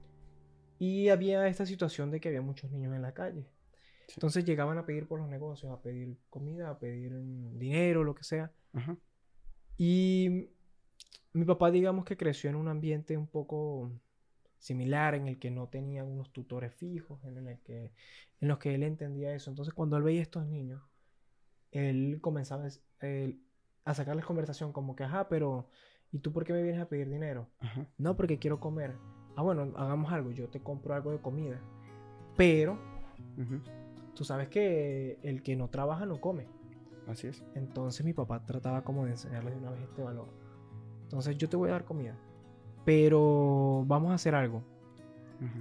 Y 0.79 1.09
había 1.09 1.47
esta 1.49 1.65
situación 1.65 2.11
de 2.11 2.21
que 2.21 2.29
había 2.29 2.43
muchos 2.43 2.71
niños 2.71 2.95
en 2.95 3.03
la 3.03 3.15
calle. 3.15 3.47
Sí. 4.09 4.15
Entonces 4.17 4.45
llegaban 4.45 4.79
a 4.79 4.87
pedir 4.87 5.09
por 5.09 5.19
los 5.19 5.29
negocios, 5.29 5.73
a 5.73 5.81
pedir 5.81 6.17
comida, 6.29 6.71
a 6.71 6.79
pedir 6.79 7.13
dinero, 7.59 8.05
lo 8.05 8.15
que 8.15 8.25
sea. 8.25 8.53
Ajá. 8.75 8.97
Y 9.79 10.51
mi 11.33 11.45
papá, 11.45 11.71
digamos 11.71 12.05
que 12.05 12.17
creció 12.17 12.51
en 12.51 12.57
un 12.57 12.69
ambiente 12.69 13.17
un 13.17 13.27
poco 13.27 13.93
similar, 14.59 15.15
en 15.15 15.29
el 15.29 15.39
que 15.39 15.51
no 15.51 15.69
tenía 15.69 16.03
unos 16.05 16.33
tutores 16.33 16.75
fijos, 16.75 17.23
en 17.25 17.47
el 17.47 17.59
que, 17.61 17.93
en 18.41 18.49
los 18.49 18.59
que 18.59 18.75
él 18.75 18.83
entendía 18.83 19.35
eso. 19.35 19.51
Entonces, 19.51 19.75
cuando 19.75 19.97
él 19.97 20.03
veía 20.03 20.21
a 20.21 20.23
estos 20.23 20.47
niños, 20.47 20.83
él 21.73 22.19
comenzaba 22.21 22.65
a, 22.65 22.71
eh, 23.03 23.39
a 23.87 23.95
sacarles 23.95 24.27
conversación 24.27 24.73
como 24.73 24.97
que, 24.97 25.05
ajá, 25.05 25.29
pero 25.29 25.69
¿y 26.11 26.19
tú 26.19 26.33
por 26.33 26.45
qué 26.45 26.53
me 26.53 26.63
vienes 26.63 26.83
a 26.83 26.89
pedir 26.89 27.09
dinero? 27.09 27.49
Ajá. 27.61 27.87
No, 27.97 28.17
porque 28.17 28.39
quiero 28.39 28.61
comer. 28.61 28.97
Ah, 29.37 29.43
bueno, 29.43 29.73
hagamos 29.77 30.13
algo, 30.13 30.33
yo 30.33 30.49
te 30.49 30.61
compro 30.61 30.93
algo 30.93 31.13
de 31.13 31.21
comida. 31.21 31.61
Pero 32.37 32.79
tú 34.15 34.25
sabes 34.25 34.49
que 34.49 35.19
el 35.23 35.43
que 35.43 35.57
no 35.57 35.71
trabaja 35.71 36.05
no 36.05 36.21
come. 36.21 36.49
Así 37.07 37.29
es. 37.29 37.45
Entonces 37.55 38.05
mi 38.05 38.13
papá 38.13 38.45
trataba 38.45 38.83
como 38.83 39.05
de 39.05 39.13
enseñarles 39.13 39.55
de 39.55 39.61
una 39.61 39.71
vez 39.71 39.83
este 39.83 40.03
valor. 40.03 40.29
Entonces 41.05 41.39
yo 41.39 41.49
te 41.49 41.57
voy 41.57 41.69
a 41.69 41.73
dar 41.73 41.85
comida, 41.85 42.19
pero 42.85 43.85
vamos 43.87 44.11
a 44.11 44.15
hacer 44.15 44.35
algo. 44.35 44.65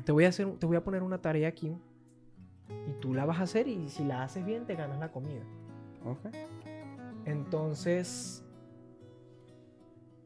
Te 0.03 0.11
voy 0.11 0.25
a 0.25 0.29
hacer, 0.29 0.51
te 0.57 0.65
voy 0.65 0.77
a 0.77 0.83
poner 0.83 1.03
una 1.03 1.21
tarea 1.21 1.49
aquí 1.49 1.77
y 2.87 2.93
tú 3.01 3.13
la 3.13 3.25
vas 3.25 3.39
a 3.39 3.43
hacer 3.43 3.67
y 3.67 3.89
si 3.89 4.03
la 4.03 4.23
haces 4.23 4.43
bien 4.43 4.65
te 4.65 4.73
ganas 4.73 4.99
la 4.99 5.11
comida. 5.11 5.43
Ok. 6.03 6.64
Entonces 7.25 8.43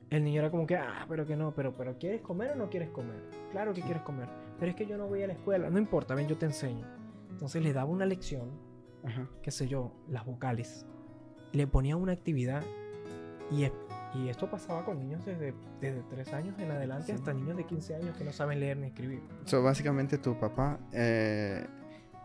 el 0.09 0.23
niño 0.23 0.39
era 0.41 0.49
como 0.49 0.65
que, 0.65 0.75
ah, 0.75 1.05
pero 1.07 1.25
que 1.25 1.35
no, 1.35 1.53
pero, 1.53 1.75
pero 1.75 1.97
¿quieres 1.99 2.21
comer 2.21 2.51
o 2.51 2.55
no 2.55 2.69
quieres 2.69 2.89
comer? 2.89 3.21
Claro 3.51 3.73
que 3.73 3.81
quieres 3.81 4.01
comer, 4.03 4.27
pero 4.59 4.71
es 4.71 4.75
que 4.75 4.85
yo 4.87 4.97
no 4.97 5.07
voy 5.07 5.21
a 5.23 5.27
la 5.27 5.33
escuela, 5.33 5.69
no 5.69 5.77
importa, 5.77 6.15
ven, 6.15 6.27
yo 6.27 6.37
te 6.37 6.45
enseño. 6.47 6.85
Entonces 7.29 7.63
le 7.63 7.73
daba 7.73 7.89
una 7.89 8.05
lección 8.05 8.49
Ajá. 9.03 9.27
qué 9.43 9.51
sé 9.51 9.67
yo, 9.67 9.93
las 10.09 10.25
vocales. 10.25 10.85
Le 11.53 11.67
ponía 11.67 11.95
una 11.95 12.11
actividad 12.13 12.63
y, 13.51 13.63
es- 13.63 13.71
y 14.15 14.27
esto 14.29 14.49
pasaba 14.49 14.83
con 14.83 14.97
niños 14.97 15.23
desde, 15.25 15.53
desde 15.79 16.01
3 16.09 16.33
años 16.33 16.57
en 16.59 16.71
adelante 16.71 17.05
Sí. 17.07 17.11
hasta 17.11 17.31
niños 17.33 17.55
de 17.55 17.65
15 17.65 17.95
años 17.95 18.17
que 18.17 18.23
no 18.23 18.31
saben 18.33 18.59
leer 18.59 18.77
ni 18.77 18.87
escribir. 18.87 19.21
So, 19.45 19.61
básicamente 19.61 20.17
tu 20.17 20.37
papá 20.39 20.79
eh, 20.91 21.65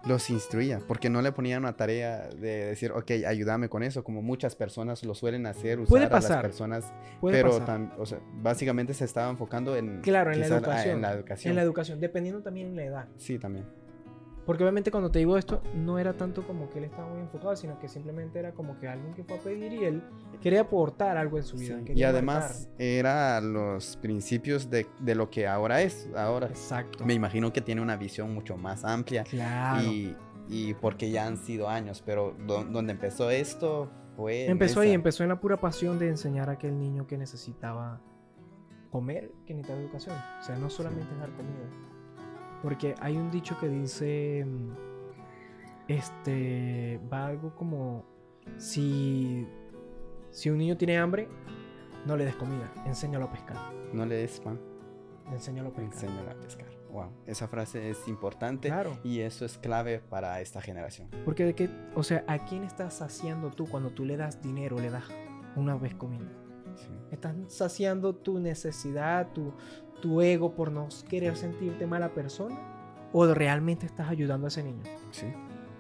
los 0.06 0.28
instruía, 0.30 0.80
porque 0.86 1.08
no 1.08 1.22
le 1.22 1.32
ponía 1.32 1.56
una 1.58 1.76
tarea 1.76 2.28
de 2.28 2.66
decir, 2.66 2.92
ok, 2.92 3.10
ayúdame 3.26 3.68
con 3.68 3.82
eso, 3.82 4.04
como 4.04 4.20
muchas 4.22 4.54
personas 4.54 5.02
lo 5.04 5.14
suelen 5.14 5.46
hacer, 5.46 5.78
usar 5.80 5.88
Puede 5.88 6.04
a 6.04 6.08
las 6.10 6.22
pasar, 6.22 6.42
personas, 6.42 6.92
Puede 7.20 7.36
pero 7.36 7.58
pasar. 7.58 7.66
tam- 7.80 7.92
o 7.98 8.04
sea, 8.06 8.18
básicamente 8.42 8.92
se 8.94 9.04
estaba 9.06 9.30
enfocando 9.30 9.76
en, 9.76 10.00
Claro, 10.02 10.32
en 10.32 10.40
la 10.40 10.46
ah, 10.46 10.48
educación. 10.48 10.96
en 10.96 11.02
la 11.02 11.12
educación. 11.12 11.50
En 11.52 11.56
la 11.56 11.62
educación, 11.62 12.00
dependiendo 12.00 12.42
también 12.42 12.66
en 12.68 12.76
la 12.76 12.84
edad. 12.84 13.08
Sí, 13.16 13.38
también. 13.38 13.64
Porque 14.46 14.62
obviamente 14.62 14.90
cuando 14.90 15.10
te 15.10 15.18
digo 15.20 15.38
esto, 15.38 15.62
no 15.74 15.98
era 15.98 16.12
tanto 16.12 16.42
como 16.46 16.68
que 16.68 16.78
él 16.78 16.84
estaba 16.84 17.08
muy 17.08 17.20
enfocado, 17.20 17.56
sino 17.56 17.78
que 17.78 17.88
simplemente 17.88 18.38
era 18.38 18.52
como 18.52 18.78
que 18.78 18.86
alguien 18.88 19.14
que 19.14 19.24
fue 19.24 19.38
a 19.38 19.40
pedir 19.40 19.72
y 19.72 19.84
él 19.84 20.02
quería 20.42 20.60
aportar 20.62 21.16
algo 21.16 21.38
en 21.38 21.44
su 21.44 21.56
vida. 21.56 21.78
Sí, 21.86 21.92
Y 21.94 22.02
además 22.02 22.68
era 22.78 23.40
los 23.40 23.96
principios 23.96 24.68
de, 24.68 24.86
de 25.00 25.14
lo 25.14 25.30
que 25.30 25.46
ahora 25.46 25.80
es. 25.80 26.08
Ahora 26.14 26.46
marcar. 26.46 26.50
Exacto. 26.50 27.04
me 27.06 27.14
imagino 27.14 27.52
que 27.52 27.62
tiene 27.62 27.80
una 27.80 27.96
visión 27.96 28.34
mucho 28.34 28.56
más 28.58 28.84
amplia 28.84 29.24
Claro. 29.24 29.82
y, 29.82 30.14
y 30.48 30.74
porque 30.74 31.10
ya 31.10 31.26
han 31.26 31.38
sido 31.38 31.68
años, 31.70 32.02
pero 32.04 32.36
do- 32.46 32.64
donde 32.64 32.92
empezó 32.92 33.30
esto 33.30 33.90
fue... 34.14 34.44
Empezó 34.46 34.80
ahí, 34.80 34.92
empezó 34.92 35.22
en 35.22 35.30
la 35.30 35.40
pura 35.40 35.56
pasión 35.58 35.98
de 35.98 36.08
enseñar 36.08 36.50
a 36.50 36.52
aquel 36.52 36.78
niño 36.78 37.06
que 37.06 37.16
necesitaba 37.16 38.00
comer, 38.90 39.32
que 39.46 39.54
necesitaba 39.54 39.80
educación. 39.82 40.16
O 40.40 40.42
sea, 40.44 40.56
no 40.56 40.68
solamente 40.68 41.16
dar 41.16 41.30
comida. 41.30 41.93
Porque 42.64 42.94
hay 43.00 43.16
un 43.16 43.30
dicho 43.30 43.56
que 43.60 43.68
dice, 43.68 44.44
mm, 44.44 44.70
este, 45.88 46.98
va 47.12 47.26
algo 47.26 47.54
como, 47.54 48.04
si, 48.56 49.46
si 50.30 50.50
un 50.50 50.58
niño 50.58 50.76
tiene 50.76 50.96
hambre, 50.98 51.28
no 52.06 52.16
le 52.16 52.24
des 52.24 52.34
comida, 52.36 52.72
enséñalo 52.86 53.26
a 53.26 53.30
pescar. 53.30 53.56
No 53.92 54.04
le 54.06 54.16
des 54.16 54.40
pan, 54.40 54.58
Enséñalo 55.30 55.68
a 55.68 55.72
pescar. 55.72 55.92
enséñalo 56.08 56.30
a 56.30 56.34
pescar. 56.34 56.66
Wow, 56.90 57.10
esa 57.26 57.48
frase 57.48 57.90
es 57.90 58.06
importante 58.06 58.68
Claro. 58.68 58.96
y 59.02 59.20
eso 59.20 59.44
es 59.44 59.58
clave 59.58 59.98
para 59.98 60.40
esta 60.40 60.60
generación. 60.62 61.08
Porque 61.24 61.44
de 61.44 61.54
qué, 61.54 61.68
o 61.94 62.02
sea, 62.02 62.24
¿a 62.28 62.38
quién 62.46 62.62
estás 62.64 62.94
saciando 62.94 63.50
tú 63.50 63.66
cuando 63.66 63.90
tú 63.90 64.04
le 64.04 64.16
das 64.16 64.40
dinero, 64.40 64.78
le 64.78 64.90
das 64.90 65.04
una 65.56 65.76
vez 65.76 65.94
comida? 65.94 66.30
Sí, 66.76 66.88
Estás 67.10 67.34
saciando 67.48 68.14
tu 68.14 68.38
necesidad, 68.40 69.32
tu, 69.32 69.52
tu 70.04 70.20
ego 70.20 70.54
por 70.54 70.70
no 70.70 70.86
querer 71.08 71.34
sentirte 71.34 71.86
mala 71.86 72.10
persona. 72.10 72.54
¿O 73.10 73.24
realmente 73.32 73.86
estás 73.86 74.10
ayudando 74.10 74.46
a 74.46 74.48
ese 74.48 74.62
niño? 74.62 74.82
sí, 75.10 75.26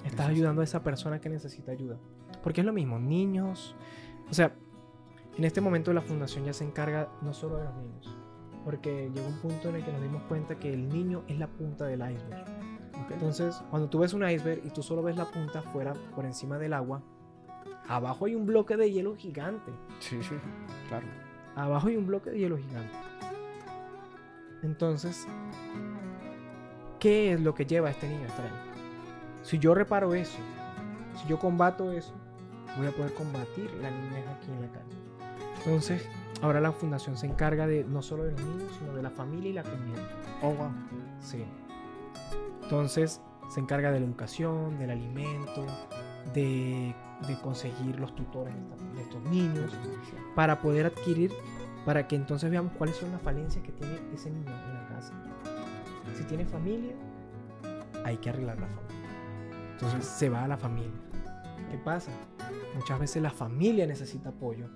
Estás 0.02 0.28
ayudando 0.28 0.62
a 0.62 0.64
esa 0.64 0.82
persona 0.82 1.20
que 1.20 1.28
necesita 1.28 1.72
ayuda. 1.72 1.98
Porque 2.42 2.62
es 2.62 2.66
lo 2.66 2.72
mismo, 2.72 2.98
niños. 2.98 3.76
O 4.30 4.32
sea, 4.32 4.54
en 5.36 5.44
este 5.44 5.60
momento 5.60 5.92
la 5.92 6.00
fundación 6.00 6.46
ya 6.46 6.54
se 6.54 6.64
encarga 6.64 7.10
no 7.20 7.34
solo 7.34 7.58
de 7.58 7.64
los 7.64 7.76
niños. 7.76 8.16
Porque 8.64 9.10
llegó 9.14 9.28
un 9.28 9.38
punto 9.40 9.68
en 9.68 9.74
el 9.74 9.84
que 9.84 9.92
nos 9.92 10.00
dimos 10.00 10.22
cuenta 10.22 10.58
que 10.58 10.72
el 10.72 10.88
niño 10.88 11.22
es 11.28 11.38
la 11.38 11.48
punta 11.48 11.84
del 11.84 12.00
iceberg. 12.00 12.46
Entonces, 13.10 13.62
cuando 13.68 13.90
tú 13.90 13.98
ves 13.98 14.14
un 14.14 14.26
iceberg 14.26 14.64
y 14.64 14.70
tú 14.70 14.82
solo 14.82 15.02
ves 15.02 15.16
la 15.18 15.30
punta 15.30 15.60
fuera, 15.60 15.92
por 16.14 16.24
encima 16.24 16.56
del 16.56 16.72
agua, 16.72 17.02
abajo 17.88 18.24
hay 18.24 18.36
un 18.36 18.46
bloque 18.46 18.78
de 18.78 18.90
hielo 18.90 19.16
gigante. 19.16 19.70
sí, 19.98 20.16
sí, 20.22 20.34
claro. 20.88 21.06
Abajo 21.56 21.88
hay 21.88 21.96
un 21.98 22.06
bloque 22.06 22.30
de 22.30 22.38
hielo 22.38 22.56
gigante. 22.56 22.96
Entonces, 24.64 25.28
¿qué 26.98 27.34
es 27.34 27.40
lo 27.40 27.54
que 27.54 27.66
lleva 27.66 27.88
a 27.88 27.90
este 27.90 28.08
niño 28.08 28.22
a 28.22 28.28
estar 28.28 28.46
ahí? 28.46 28.52
Si 29.42 29.58
yo 29.58 29.74
reparo 29.74 30.14
eso, 30.14 30.38
si 31.20 31.28
yo 31.28 31.38
combato 31.38 31.92
eso, 31.92 32.14
voy 32.78 32.86
a 32.86 32.90
poder 32.90 33.12
combatir 33.12 33.70
la 33.82 33.90
niñez 33.90 34.26
aquí 34.26 34.50
en 34.50 34.62
la 34.62 34.68
calle. 34.68 34.96
Entonces, 35.58 36.08
ahora 36.40 36.60
la 36.60 36.72
fundación 36.72 37.16
se 37.16 37.26
encarga 37.26 37.66
de 37.66 37.84
no 37.84 38.00
solo 38.00 38.24
de 38.24 38.32
los 38.32 38.40
niños, 38.40 38.72
sino 38.78 38.94
de 38.94 39.02
la 39.02 39.10
familia 39.10 39.50
y 39.50 39.52
la 39.52 39.62
comunidad. 39.62 40.02
Oh, 40.42 40.52
wow. 40.54 40.70
Sí. 41.20 41.44
Entonces, 42.62 43.20
se 43.50 43.60
encarga 43.60 43.92
de 43.92 44.00
la 44.00 44.06
educación, 44.06 44.78
del 44.78 44.90
alimento, 44.90 45.66
de, 46.32 46.94
de 47.28 47.40
conseguir 47.42 48.00
los 48.00 48.14
tutores 48.14 48.54
de 48.94 49.02
estos 49.02 49.22
niños 49.24 49.70
para 50.34 50.58
poder 50.58 50.86
adquirir, 50.86 51.30
para 51.84 52.06
que 52.08 52.16
entonces 52.16 52.50
veamos 52.50 52.72
cuáles 52.78 52.96
son 52.96 53.12
las 53.12 53.20
falencias 53.22 53.64
que 53.64 53.72
tiene 53.72 53.98
ese 54.14 54.30
niño 54.30 54.46
en 54.48 54.74
la 54.74 54.88
casa. 54.88 55.12
Si 56.16 56.24
tiene 56.24 56.44
familia, 56.44 56.92
hay 58.04 58.16
que 58.18 58.30
arreglar 58.30 58.58
la 58.60 58.66
familia. 58.66 58.98
Entonces 59.72 60.04
se 60.04 60.28
va 60.28 60.44
a 60.44 60.48
la 60.48 60.56
familia. 60.56 60.92
¿Qué 61.70 61.78
pasa? 61.78 62.10
Muchas 62.74 62.98
veces 62.98 63.22
la 63.22 63.30
familia 63.30 63.86
necesita 63.86 64.30
apoyo 64.30 64.68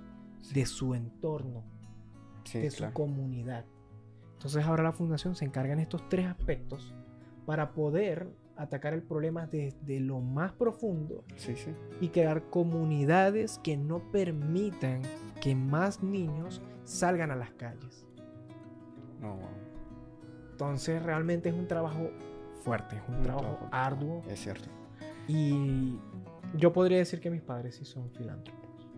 de 0.52 0.66
su 0.66 0.94
entorno, 0.94 1.62
Sí, 2.44 2.60
de 2.60 2.70
su 2.70 2.90
comunidad. 2.92 3.64
Entonces 4.34 4.64
ahora 4.64 4.82
la 4.82 4.92
fundación 4.92 5.34
se 5.36 5.44
encarga 5.44 5.72
en 5.74 5.80
estos 5.80 6.08
tres 6.08 6.26
aspectos 6.26 6.94
para 7.44 7.72
poder 7.72 8.28
atacar 8.56 8.92
el 8.94 9.02
problema 9.02 9.46
desde 9.46 10.00
lo 10.00 10.20
más 10.20 10.52
profundo 10.52 11.24
Sí, 11.36 11.54
sí. 11.56 11.70
y 12.00 12.08
crear 12.08 12.42
comunidades 12.50 13.60
que 13.62 13.76
no 13.76 14.00
permitan 14.10 15.02
que 15.40 15.54
más 15.54 16.02
niños 16.02 16.60
salgan 16.88 17.30
a 17.30 17.36
las 17.36 17.50
calles. 17.52 18.06
Wow. 19.20 19.38
Entonces 20.52 21.02
realmente 21.02 21.48
es 21.50 21.54
un 21.54 21.68
trabajo 21.68 22.10
fuerte, 22.64 22.96
es 22.96 23.02
un, 23.08 23.16
Un 23.16 23.22
trabajo 23.22 23.44
trabajo. 23.46 23.68
arduo 23.72 24.22
Es 24.28 24.40
cierto. 24.40 24.68
y 25.26 25.98
yo 26.56 26.72
podría 26.72 26.98
decir 26.98 27.20
que 27.20 27.30
mis 27.30 27.42
padres 27.42 27.76
sí 27.76 27.84
son 27.84 28.10
filántropos. 28.12 28.88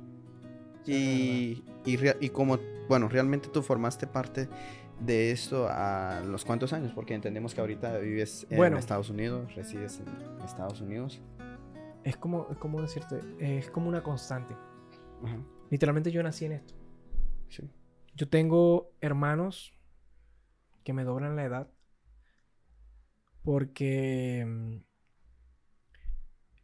Y, 0.86 1.62
y 1.84 2.28
como 2.30 2.58
bueno, 2.88 3.08
realmente 3.08 3.48
tú 3.48 3.62
formaste 3.62 4.06
parte 4.06 4.48
de 4.98 5.30
esto 5.30 5.66
a 5.70 6.20
los 6.26 6.44
cuantos 6.44 6.72
años, 6.72 6.92
porque 6.92 7.14
entendemos 7.14 7.54
que 7.54 7.60
ahorita 7.60 7.98
vives 7.98 8.46
en 8.50 8.74
Estados 8.76 9.10
Unidos, 9.10 9.54
resides 9.54 10.00
en 10.00 10.44
Estados 10.44 10.80
Unidos. 10.80 11.20
Es 12.04 12.16
como, 12.16 12.46
es 12.50 12.56
como 12.58 12.80
decirte, 12.80 13.20
es 13.38 13.70
como 13.70 13.88
una 13.88 14.02
constante. 14.02 14.54
Literalmente 15.70 16.10
yo 16.10 16.22
nací 16.22 16.46
en 16.46 16.52
esto. 16.52 16.74
Sí. 17.48 17.70
Yo 18.20 18.28
tengo 18.28 18.92
hermanos 19.00 19.72
que 20.84 20.92
me 20.92 21.04
doblan 21.04 21.36
la 21.36 21.44
edad 21.44 21.70
porque 23.42 24.44
mm, 24.46 24.76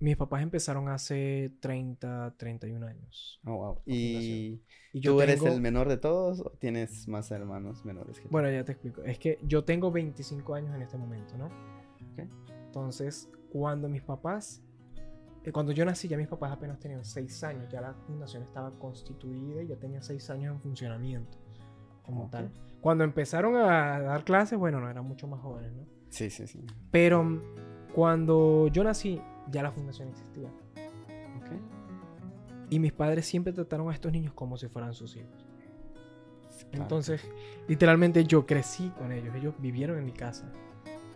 mis 0.00 0.18
papás 0.18 0.42
empezaron 0.42 0.90
hace 0.90 1.54
30, 1.60 2.34
31 2.36 2.86
años. 2.86 3.40
Oh, 3.46 3.56
wow. 3.56 3.80
¿Y, 3.86 4.60
tú 5.02 5.22
eres 5.22 5.42
el 5.44 5.62
menor 5.62 5.88
de 5.88 5.96
todos 5.96 6.40
o 6.40 6.50
tienes 6.58 7.08
más 7.08 7.30
hermanos 7.30 7.86
menores 7.86 8.18
que 8.18 8.24
tú? 8.24 8.32
Bueno, 8.32 8.50
ya 8.50 8.62
te 8.62 8.72
explico. 8.72 9.02
Es 9.04 9.18
que 9.18 9.38
yo 9.42 9.64
tengo 9.64 9.90
25 9.90 10.54
años 10.56 10.74
en 10.74 10.82
este 10.82 10.98
momento, 10.98 11.38
¿no? 11.38 11.48
Entonces, 12.66 13.30
cuando 13.48 13.88
mis 13.88 14.02
papás, 14.02 14.62
eh, 15.42 15.52
cuando 15.52 15.72
yo 15.72 15.86
nací, 15.86 16.06
ya 16.06 16.18
mis 16.18 16.28
papás 16.28 16.52
apenas 16.52 16.78
tenían 16.78 17.02
6 17.02 17.44
años, 17.44 17.72
ya 17.72 17.80
la 17.80 17.94
fundación 17.94 18.42
estaba 18.42 18.78
constituida 18.78 19.62
y 19.62 19.68
ya 19.68 19.76
tenía 19.76 20.02
6 20.02 20.28
años 20.28 20.54
en 20.54 20.60
funcionamiento 20.60 21.45
como 22.06 22.30
tal. 22.30 22.50
Cuando 22.80 23.04
empezaron 23.04 23.56
a 23.56 24.00
dar 24.00 24.24
clases, 24.24 24.58
bueno, 24.58 24.80
no 24.80 24.88
eran 24.88 25.04
mucho 25.04 25.26
más 25.26 25.40
jóvenes, 25.40 25.72
¿no? 25.74 25.84
Sí, 26.08 26.30
sí, 26.30 26.46
sí. 26.46 26.64
Pero 26.90 27.42
cuando 27.92 28.68
yo 28.68 28.84
nací, 28.84 29.20
ya 29.50 29.62
la 29.62 29.72
fundación 29.72 30.08
existía. 30.08 30.50
Y 32.68 32.80
mis 32.80 32.92
padres 32.92 33.26
siempre 33.26 33.52
trataron 33.52 33.90
a 33.90 33.94
estos 33.94 34.10
niños 34.10 34.32
como 34.32 34.56
si 34.56 34.66
fueran 34.68 34.92
sus 34.92 35.16
hijos. 35.16 35.46
Entonces, 36.72 37.22
literalmente 37.68 38.24
yo 38.24 38.44
crecí 38.44 38.90
con 38.90 39.12
ellos. 39.12 39.34
Ellos 39.36 39.54
vivieron 39.58 39.98
en 39.98 40.04
mi 40.04 40.12
casa. 40.12 40.50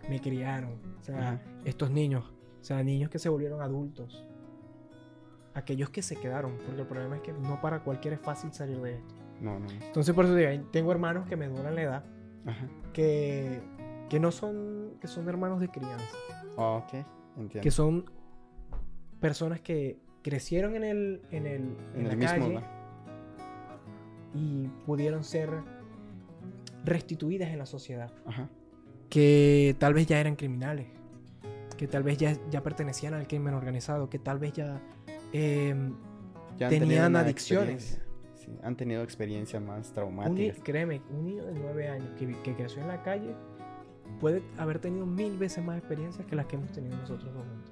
Me 0.09 0.19
criaron. 0.21 0.79
O 0.99 1.03
sea, 1.03 1.41
estos 1.65 1.91
niños. 1.91 2.23
O 2.61 2.63
sea, 2.63 2.81
niños 2.83 3.09
que 3.09 3.19
se 3.19 3.27
volvieron 3.27 3.61
adultos. 3.61 4.23
Aquellos 5.53 5.89
que 5.89 6.01
se 6.01 6.15
quedaron. 6.15 6.57
Porque 6.65 6.81
el 6.81 6.87
problema 6.87 7.17
es 7.17 7.21
que 7.21 7.33
no 7.33 7.59
para 7.59 7.83
cualquiera 7.83 8.15
es 8.15 8.21
fácil 8.21 8.53
salir 8.53 8.79
de 8.79 8.95
esto. 8.95 9.15
No, 9.41 9.59
no. 9.59 9.67
Entonces, 9.69 10.13
por 10.13 10.25
eso 10.25 10.35
digo, 10.35 10.49
tengo 10.71 10.91
hermanos 10.91 11.27
que 11.27 11.35
me 11.35 11.47
duran 11.47 11.75
la 11.75 11.81
edad. 11.81 12.05
Que, 12.93 13.61
que 14.09 14.19
no 14.19 14.31
son. 14.31 14.97
que 15.01 15.07
son 15.07 15.27
hermanos 15.27 15.59
de 15.59 15.69
crianza. 15.69 16.15
Oh, 16.57 16.83
ok. 16.83 16.93
Entiendo. 17.37 17.61
Que 17.61 17.71
son 17.71 18.05
personas 19.19 19.61
que 19.61 19.99
crecieron 20.21 20.75
en 20.75 20.83
el 20.83 21.21
en 21.31 21.47
el, 21.47 21.77
en, 21.95 22.07
la 22.07 22.27
calle 22.27 22.59
y 24.33 24.67
pudieron 24.85 25.23
ser 25.23 25.49
restituidas 26.83 27.49
en 27.49 27.59
la 27.59 27.65
sociedad. 27.65 28.11
Que 29.09 29.75
tal 29.79 29.93
vez 29.93 30.07
ya 30.07 30.19
eran 30.19 30.35
criminales, 30.35 30.87
que 31.77 31.87
tal 31.87 32.03
vez 32.03 32.17
ya, 32.17 32.37
ya 32.49 32.63
pertenecían 32.63 33.13
al 33.13 33.27
crimen 33.27 33.53
organizado, 33.53 34.09
que 34.09 34.19
tal 34.19 34.39
vez 34.39 34.53
ya, 34.53 34.81
em, 35.33 35.95
tenían 36.57 37.15
adicciones. 37.15 37.99
Han 38.63 38.75
tenido 38.75 39.03
experiencias 39.03 39.61
más 39.61 39.91
traumáticas. 39.93 40.59
créeme, 40.63 41.01
un 41.09 41.25
niño 41.25 41.45
de 41.45 41.53
nueve 41.53 41.87
años 41.87 42.09
que, 42.17 42.27
que, 42.41 42.55
creció 42.55 42.81
en 42.81 42.87
la 42.87 43.01
calle 43.03 43.35
puede 44.19 44.43
haber 44.57 44.79
tenido 44.79 45.05
mil 45.05 45.37
veces 45.37 45.63
más 45.63 45.77
experiencias 45.77 46.25
que 46.25 46.35
las 46.35 46.45
que 46.45 46.55
hemos 46.55 46.71
tenido 46.71 46.95
nosotros 46.97 47.33
dos 47.33 47.43
juntos. 47.43 47.71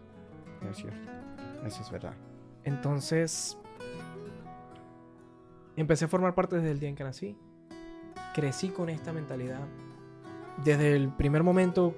Es 0.70 0.78
cierto. 0.78 1.10
Eso 1.66 1.82
es 1.82 1.92
verdad. 1.92 2.14
Entonces, 2.64 3.58
empecé 5.76 6.06
a 6.06 6.08
formar 6.08 6.36
parte 6.36 6.58
desde 6.58 6.72
el 6.72 6.80
día 6.80 6.90
en 6.90 6.96
que 6.96 7.04
nací. 7.04 7.38
Crecí 8.34 8.70
con 8.70 8.90
esta 8.90 9.14
mentalidad. 9.14 9.62
Desde 10.64 10.96
el 10.96 11.10
primer 11.10 11.44
momento, 11.44 11.96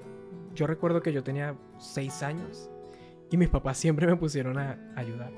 yo 0.54 0.66
recuerdo 0.66 1.02
que 1.02 1.12
yo 1.12 1.22
tenía 1.22 1.56
seis 1.78 2.22
años 2.22 2.70
y 3.30 3.36
mis 3.36 3.48
papás 3.48 3.78
siempre 3.78 4.06
me 4.06 4.16
pusieron 4.16 4.58
a 4.58 4.78
ayudar. 4.96 5.32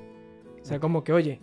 O 0.60 0.64
sea, 0.64 0.80
como 0.80 1.04
que, 1.04 1.12
oye, 1.12 1.40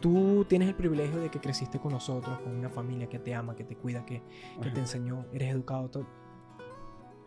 tú 0.00 0.44
tienes 0.48 0.68
el 0.68 0.74
privilegio 0.74 1.20
de 1.20 1.30
que 1.30 1.40
creciste 1.40 1.78
con 1.78 1.92
nosotros, 1.92 2.38
con 2.40 2.54
una 2.56 2.68
familia 2.68 3.08
que 3.08 3.18
te 3.18 3.34
ama, 3.34 3.54
que 3.54 3.64
te 3.64 3.76
cuida, 3.76 4.04
que, 4.04 4.22
que 4.62 4.70
te 4.70 4.80
enseñó, 4.80 5.26
eres 5.32 5.52
educado. 5.52 5.88
Todo. 5.90 6.06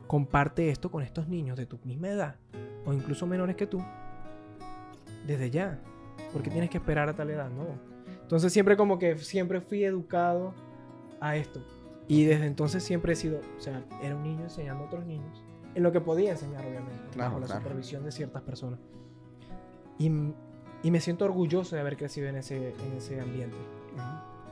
Comparte 0.08 0.70
esto 0.70 0.92
con 0.92 1.04
estos 1.04 1.28
niños 1.28 1.58
de 1.58 1.66
tu 1.66 1.80
misma 1.84 2.10
edad 2.10 2.36
o 2.86 2.94
incluso 2.94 3.26
menores 3.26 3.56
que 3.56 3.68
tú 3.68 3.82
desde 5.26 5.50
ya. 5.50 5.80
Porque 6.32 6.50
tienes 6.50 6.70
que 6.70 6.78
esperar 6.78 7.10
a 7.10 7.16
tal 7.16 7.30
edad, 7.30 7.50
no. 7.50 7.66
Entonces 8.22 8.52
siempre 8.52 8.78
como 8.78 9.00
que 9.00 9.18
siempre 9.18 9.62
fui 9.62 9.84
educado 9.84 10.54
a 11.20 11.36
esto. 11.36 11.62
Y 12.08 12.26
desde 12.26 12.46
entonces 12.46 12.84
siempre 12.84 13.14
he 13.14 13.16
sido, 13.16 13.40
o 13.58 13.62
sea, 13.62 13.86
era 14.02 14.16
un 14.16 14.24
niño 14.24 14.44
enseñando 14.44 14.84
a 14.84 14.88
otros 14.88 15.06
niños. 15.06 15.44
En 15.76 15.84
lo 15.84 15.92
que 15.92 16.02
podía 16.02 16.32
enseñar, 16.32 16.66
obviamente. 16.66 17.18
bajo 17.18 17.40
la 17.40 17.48
supervisión 17.48 18.04
de 18.04 18.12
ciertas 18.12 18.42
personas. 18.44 18.80
Y, 19.98 20.12
y, 20.84 20.92
me 20.92 21.00
siento 21.00 21.26
orgulloso 21.26 21.76
de 21.76 21.82
haber 21.82 21.98
crecido 21.98 22.28
en 22.28 22.36
ese, 22.36 22.70
en 22.70 22.98
ese 22.98 23.20
ambiente. 23.20 23.58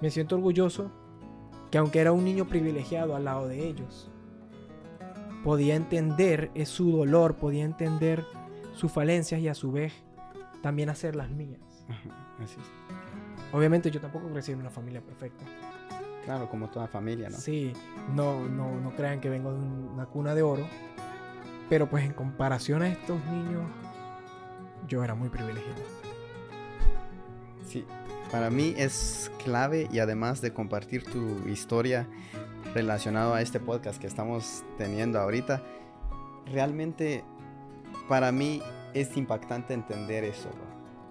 Me 0.02 0.10
siento 0.10 0.36
orgulloso 0.36 0.91
que 1.70 1.78
aunque 1.78 2.00
era 2.00 2.12
un 2.12 2.24
niño 2.24 2.48
privilegiado 2.48 3.15
al 3.15 3.26
lado 3.26 3.48
de 3.48 3.67
ellos, 3.67 4.10
podía 5.44 5.76
entender 5.76 6.52
su 6.65 6.91
dolor, 6.91 7.36
podía 7.36 7.63
entender 7.63 8.26
sus 8.74 8.91
falencias 8.91 9.41
y 9.41 9.48
a 9.48 9.54
su 9.54 9.72
vez 9.72 9.94
también 10.62 10.89
hacer 10.89 11.15
las 11.15 11.30
mías. 11.30 11.86
así 12.44 12.58
es. 12.60 13.54
Obviamente 13.54 13.91
yo 13.91 14.00
tampoco 14.00 14.30
crecí 14.30 14.52
en 14.52 14.60
una 14.60 14.70
familia 14.70 15.02
perfecta. 15.02 15.44
Claro, 16.24 16.50
como 16.50 16.70
toda 16.70 16.88
familia, 16.88 17.30
¿no? 17.30 17.38
Sí, 17.38 17.74
no, 18.13 18.48
no, 18.48 18.80
no 18.80 18.96
crean 18.96 19.20
que 19.20 19.30
vengo 19.30 19.52
de 19.54 19.60
una 19.60 20.06
cuna 20.06 20.36
de 20.36 20.44
oro, 20.44 20.67
pero 21.70 21.89
pues 21.89 22.06
en 22.06 22.13
comparación 22.13 22.84
a 22.84 22.89
estos 22.89 23.24
niños, 23.26 23.63
yo 24.88 25.04
era 25.04 25.15
muy 25.15 25.30
privilegiado. 25.30 26.01
Sí, 27.71 27.86
para 28.31 28.49
mí 28.49 28.73
es 28.77 29.31
clave 29.41 29.88
y 29.93 29.99
además 29.99 30.41
de 30.41 30.51
compartir 30.51 31.05
tu 31.05 31.47
historia 31.47 32.05
relacionado 32.73 33.34
a 33.34 33.41
este 33.41 33.62
podcast 33.62 34.01
que 34.01 34.07
estamos 34.07 34.65
teniendo 34.77 35.21
ahorita, 35.21 35.63
realmente 36.51 37.23
para 38.10 38.34
mí 38.34 38.62
es 38.93 39.15
impactante 39.15 39.73
entender 39.73 40.25
eso. 40.25 40.49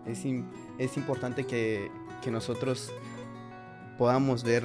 Es, 0.04 0.22
es 0.78 0.96
importante 0.98 1.46
que, 1.46 1.90
que 2.20 2.30
nosotros 2.30 2.92
podamos 3.96 4.44
ver 4.44 4.64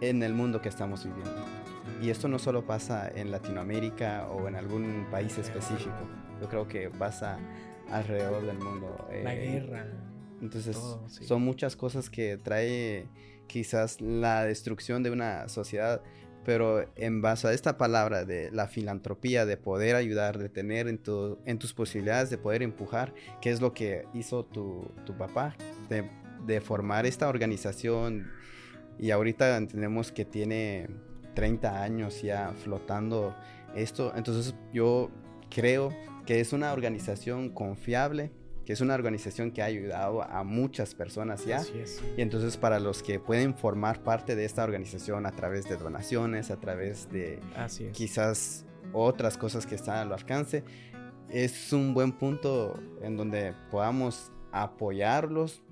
en 0.00 0.24
el 0.24 0.34
mundo 0.34 0.60
que 0.60 0.68
estamos 0.68 1.04
viviendo. 1.04 1.44
Y 2.02 2.10
esto 2.10 2.26
no 2.26 2.40
solo 2.40 2.66
pasa 2.66 3.08
en 3.08 3.30
Latinoamérica 3.30 4.26
o 4.32 4.48
en 4.48 4.56
algún 4.56 5.06
país 5.12 5.38
específico. 5.38 6.08
Yo 6.40 6.48
creo 6.48 6.66
que 6.66 6.90
pasa 6.90 7.38
alrededor 7.88 8.44
del 8.44 8.58
mundo. 8.58 9.08
La 9.22 9.32
eh, 9.36 9.60
guerra. 9.60 9.86
Entonces, 10.42 10.76
son 11.22 11.42
muchas 11.42 11.76
cosas 11.76 12.10
que 12.10 12.36
trae 12.36 13.06
quizás 13.46 14.00
la 14.00 14.44
destrucción 14.44 15.02
de 15.02 15.10
una 15.10 15.48
sociedad 15.48 16.02
pero 16.44 16.84
en 16.96 17.22
base 17.22 17.48
a 17.48 17.52
esta 17.52 17.78
palabra 17.78 18.24
de 18.24 18.50
la 18.50 18.66
filantropía, 18.66 19.46
de 19.46 19.56
poder 19.56 19.96
ayudar, 19.96 20.38
de 20.38 20.48
tener 20.48 20.88
en, 20.88 20.98
tu, 20.98 21.38
en 21.46 21.58
tus 21.58 21.72
posibilidades, 21.72 22.30
de 22.30 22.38
poder 22.38 22.62
empujar, 22.62 23.14
que 23.40 23.50
es 23.50 23.60
lo 23.60 23.72
que 23.72 24.06
hizo 24.14 24.44
tu, 24.44 24.90
tu 25.06 25.16
papá, 25.16 25.54
de, 25.88 26.08
de, 26.44 26.60
formar 26.60 27.06
esta 27.06 27.28
organización. 27.28 28.30
Y 28.98 29.10
ahorita 29.10 29.56
entendemos 29.56 30.10
que 30.10 30.24
tiene 30.24 30.88
30 31.34 31.82
años 31.82 32.22
ya 32.22 32.52
flotando 32.64 33.36
esto. 33.74 34.12
Entonces 34.16 34.54
yo 34.72 35.10
creo 35.48 35.90
que 36.26 36.40
es 36.40 36.52
una 36.52 36.72
organización 36.72 37.50
confiable 37.50 38.32
que 38.64 38.72
es 38.72 38.80
una 38.80 38.94
organización 38.94 39.50
que 39.50 39.62
ha 39.62 39.66
ayudado 39.66 40.22
a 40.22 40.44
muchas 40.44 40.94
personas 40.94 41.44
ya. 41.44 41.62
Y 42.16 42.22
entonces 42.22 42.56
para 42.56 42.78
los 42.80 43.02
que 43.02 43.18
pueden 43.18 43.54
formar 43.54 44.02
parte 44.02 44.36
de 44.36 44.44
esta 44.44 44.64
organización 44.64 45.26
a 45.26 45.32
través 45.32 45.68
de 45.68 45.76
donaciones, 45.76 46.50
a 46.50 46.58
través 46.58 47.10
de 47.10 47.40
quizás 47.92 48.64
otras 48.92 49.36
cosas 49.36 49.66
que 49.66 49.74
están 49.74 49.96
al 49.96 50.12
alcance, 50.12 50.64
es 51.28 51.72
un 51.72 51.94
buen 51.94 52.12
punto 52.12 52.78
en 53.00 53.16
donde 53.16 53.54
podamos 53.70 54.30
apoyarlos. 54.52 55.62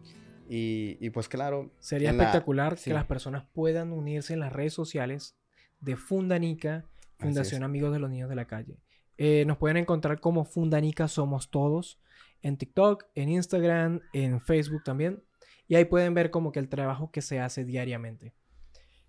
Y, 0.52 1.10
pues 1.10 1.28
claro. 1.28 1.70
Sería 1.78 2.10
espectacular 2.10 2.76
que 2.76 2.92
las 2.92 3.06
personas 3.06 3.44
puedan 3.52 3.92
unirse 3.92 4.32
en 4.32 4.40
las 4.40 4.52
redes 4.52 4.72
sociales 4.72 5.36
de 5.78 5.96
Fundanica, 5.96 6.86
Fundación 7.18 7.62
Amigos 7.62 7.92
de 7.92 8.00
los 8.00 8.10
Niños 8.10 8.28
de 8.28 8.34
la 8.34 8.46
Calle. 8.46 8.80
Eh, 9.16 9.44
nos 9.46 9.58
pueden 9.58 9.76
encontrar 9.76 10.18
como 10.18 10.44
Fundanica 10.44 11.06
Somos 11.06 11.50
Todos 11.50 12.00
en 12.42 12.56
TikTok, 12.56 13.06
en 13.14 13.28
Instagram, 13.28 14.00
en 14.12 14.40
Facebook 14.40 14.82
también. 14.84 15.22
Y 15.68 15.76
ahí 15.76 15.84
pueden 15.84 16.14
ver 16.14 16.30
como 16.30 16.52
que 16.52 16.58
el 16.58 16.68
trabajo 16.68 17.10
que 17.10 17.22
se 17.22 17.40
hace 17.40 17.64
diariamente. 17.64 18.34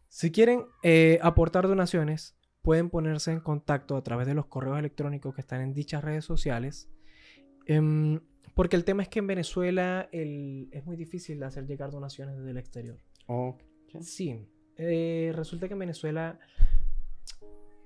Si 0.08 0.32
quieren 0.32 0.65
eh, 0.84 1.20
aportar 1.22 1.67
donaciones, 1.67 2.38
pueden 2.62 2.89
ponerse 2.89 3.32
en 3.32 3.39
contacto 3.39 3.96
a 3.96 4.04
través 4.04 4.28
de 4.28 4.34
los 4.34 4.46
correos 4.46 4.78
electrónicos 4.78 5.34
que 5.34 5.41
están 5.41 5.62
en 5.62 5.74
dichas 5.74 6.04
redes 6.04 6.26
sociales. 6.26 6.89
Em, 7.65 8.20
porque 8.54 8.76
el 8.76 8.84
tema 8.84 9.04
es 9.04 9.10
que 9.10 9.20
en 9.20 9.28
Venezuela 9.28 10.10
es 10.12 10.86
muy 10.86 10.98
difícil 10.98 11.41
hacer 11.44 11.65
llegar 11.65 11.91
donaciones 11.91 12.38
desde 12.38 12.52
el 12.52 12.58
exterior. 12.58 13.00
Sí. 14.02 14.48
Eh, 14.78 15.32
resulta 15.36 15.67
que 15.67 15.74
en 15.74 15.80
Venezuela, 15.80 16.39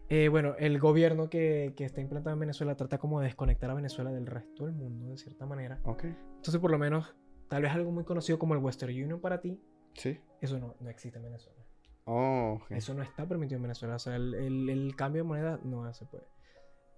eh, 0.09 0.27
bueno, 0.29 0.55
el 0.59 0.79
gobierno 0.79 1.29
que, 1.29 1.73
que, 1.75 1.85
está 1.85 2.01
implantado 2.01 2.33
en 2.33 2.39
Venezuela 2.39 2.75
trata 2.75 2.97
como 2.97 3.19
de 3.19 3.25
desconectar 3.25 3.69
a 3.69 3.73
Venezuela 3.73 4.11
del 4.11 4.25
resto 4.27 4.65
del 4.65 4.73
mundo, 4.75 5.09
de 5.09 5.17
cierta 5.17 5.45
manera. 5.45 5.79
Ok. 5.83 6.03
Entonces, 6.03 6.57
por 6.59 6.71
lo 6.71 6.77
menos, 6.77 7.15
tal 7.49 7.63
vez 7.63 7.71
algo 7.71 7.91
muy 7.91 8.03
conocido 8.03 8.37
como 8.37 8.53
el 8.53 8.59
Western 8.59 8.91
Union 8.91 9.19
para 9.19 9.41
ti, 9.41 9.59
Sí. 9.93 10.19
eso 10.41 10.59
no, 10.59 10.75
no 10.79 10.89
existe 10.89 11.17
en 11.17 11.23
Venezuela. 11.25 11.59
Oh, 12.05 12.59
ok. 12.61 12.71
Eso 12.71 12.93
no 12.93 13.01
está 13.01 13.27
permitido 13.27 13.57
en 13.57 13.63
Venezuela. 13.63 13.95
O 13.95 13.99
sea, 13.99 14.15
el, 14.15 14.33
el- 14.35 14.69
el 14.69 14.95
cambio 14.95 15.23
de 15.23 15.27
moneda 15.27 15.59
no 15.63 15.91
se 15.93 16.05
puede. 16.05 16.25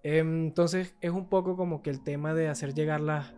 Em, 0.04 0.48
Entonces, 0.48 0.96
es 1.00 1.12
un 1.12 1.30
poco 1.30 1.56
como 1.56 1.82
que 1.82 1.90
el 1.90 2.04
tema 2.04 2.34
de 2.34 2.50
hacer 2.50 2.74
llegar 2.74 3.00
las, 3.00 3.34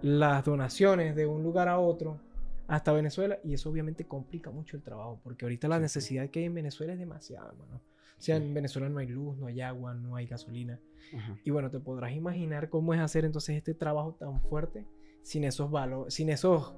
las 0.00 0.42
donaciones 0.44 1.14
de 1.14 1.26
un 1.26 1.42
lugar 1.42 1.68
a 1.68 1.78
otro 1.78 2.18
hasta 2.66 2.92
Venezuela. 2.92 3.38
Y 3.44 3.52
eso 3.52 3.68
obviamente 3.68 4.06
complica 4.06 4.50
mucho 4.50 4.76
el 4.76 4.82
trabajo. 4.82 5.20
Porque 5.22 5.44
ahorita 5.44 5.68
la 5.68 5.78
necesidad 5.78 6.30
que 6.30 6.38
hay 6.40 6.44
en 6.46 6.54
Venezuela 6.54 6.94
es 6.94 6.98
demasiada, 6.98 7.52
mano. 7.52 7.82
O 8.22 8.24
sea, 8.24 8.36
en 8.36 8.54
Venezuela 8.54 8.88
no 8.88 9.00
hay 9.00 9.08
luz, 9.08 9.36
no 9.36 9.48
hay 9.48 9.60
agua, 9.62 9.94
no 9.94 10.14
hay 10.14 10.26
gasolina. 10.28 10.78
Ajá. 11.12 11.36
Y 11.42 11.50
bueno, 11.50 11.72
te 11.72 11.80
podrás 11.80 12.12
imaginar 12.12 12.68
cómo 12.70 12.94
es 12.94 13.00
hacer 13.00 13.24
entonces 13.24 13.56
este 13.56 13.74
trabajo 13.74 14.14
tan 14.14 14.40
fuerte 14.42 14.86
sin 15.24 15.42
esos 15.42 15.72
valores, 15.72 16.14
sin 16.14 16.28
esos, 16.30 16.72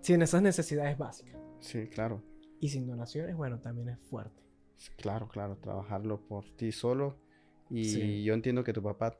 sin 0.00 0.22
esas 0.22 0.42
necesidades 0.42 0.96
básicas. 0.96 1.40
Sí, 1.58 1.88
claro. 1.88 2.22
Y 2.60 2.68
sin 2.68 2.86
donaciones, 2.86 3.34
bueno, 3.34 3.58
también 3.58 3.88
es 3.88 3.98
fuerte. 3.98 4.40
Claro, 4.96 5.26
claro, 5.26 5.56
trabajarlo 5.56 6.20
por 6.20 6.44
ti 6.56 6.70
solo. 6.70 7.18
Y 7.68 7.86
Sí. 7.86 8.22
yo 8.22 8.34
entiendo 8.34 8.62
que 8.62 8.72
tu 8.72 8.80
papá 8.80 9.18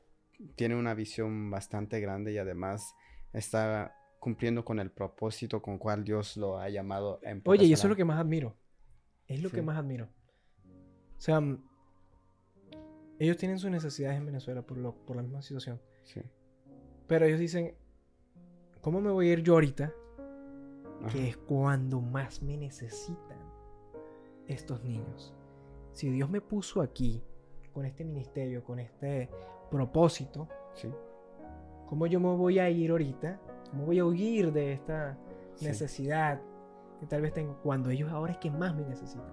tiene 0.54 0.76
una 0.76 0.94
visión 0.94 1.50
bastante 1.50 1.98
grande 1.98 2.32
y 2.32 2.38
además 2.38 2.94
está 3.32 3.92
cumpliendo 4.20 4.64
con 4.64 4.78
el 4.78 4.92
propósito 4.92 5.60
con 5.60 5.78
cual 5.78 6.04
Dios 6.04 6.36
lo 6.36 6.60
ha 6.60 6.68
llamado 6.68 7.18
en 7.24 7.42
Oye, 7.44 7.64
y 7.64 7.72
eso 7.72 7.88
es 7.88 7.90
lo 7.90 7.96
que 7.96 8.04
más 8.04 8.20
admiro. 8.20 8.56
Es 9.26 9.42
lo 9.42 9.50
que 9.50 9.62
más 9.62 9.76
admiro. 9.76 10.08
O 11.16 11.20
sea, 11.20 11.40
mm, 11.40 11.58
ellos 13.18 13.36
tienen 13.36 13.58
sus 13.58 13.70
necesidades 13.70 14.18
en 14.18 14.26
Venezuela 14.26 14.62
por, 14.62 14.76
lo- 14.78 14.94
por 14.94 15.16
la 15.16 15.22
misma 15.22 15.42
situación. 15.42 15.80
Sí. 16.04 16.20
Pero 17.06 17.24
ellos 17.26 17.38
dicen, 17.40 17.74
¿cómo 18.82 19.00
me 19.00 19.10
voy 19.10 19.28
a 19.30 19.32
ir 19.32 19.42
yo 19.42 19.54
ahorita? 19.54 19.92
Ajá. 21.02 21.08
Que 21.12 21.28
es 21.28 21.36
cuando 21.36 22.00
más 22.00 22.42
me 22.42 22.56
necesitan 22.56 23.38
estos 24.46 24.82
niños. 24.84 25.34
Si 25.92 26.10
Dios 26.10 26.28
me 26.28 26.40
puso 26.40 26.80
aquí, 26.82 27.22
con 27.72 27.84
este 27.84 28.04
ministerio, 28.04 28.64
con 28.64 28.78
este 28.78 29.28
propósito, 29.70 30.48
Sí. 30.74 30.88
¿cómo 31.86 32.06
yo 32.06 32.20
me 32.20 32.34
voy 32.36 32.58
a 32.58 32.68
ir 32.70 32.90
ahorita? 32.90 33.40
¿Cómo 33.70 33.86
voy 33.86 33.98
a 33.98 34.04
huir 34.04 34.52
de 34.52 34.72
esta 34.72 35.18
Sí. 35.54 35.64
necesidad 35.66 36.40
que 37.00 37.06
tal 37.06 37.22
vez 37.22 37.32
tengo 37.34 37.58
cuando 37.62 37.90
ellos 37.90 38.10
ahora 38.12 38.32
es 38.32 38.38
que 38.38 38.50
más 38.50 38.74
me 38.74 38.84
necesitan? 38.84 39.26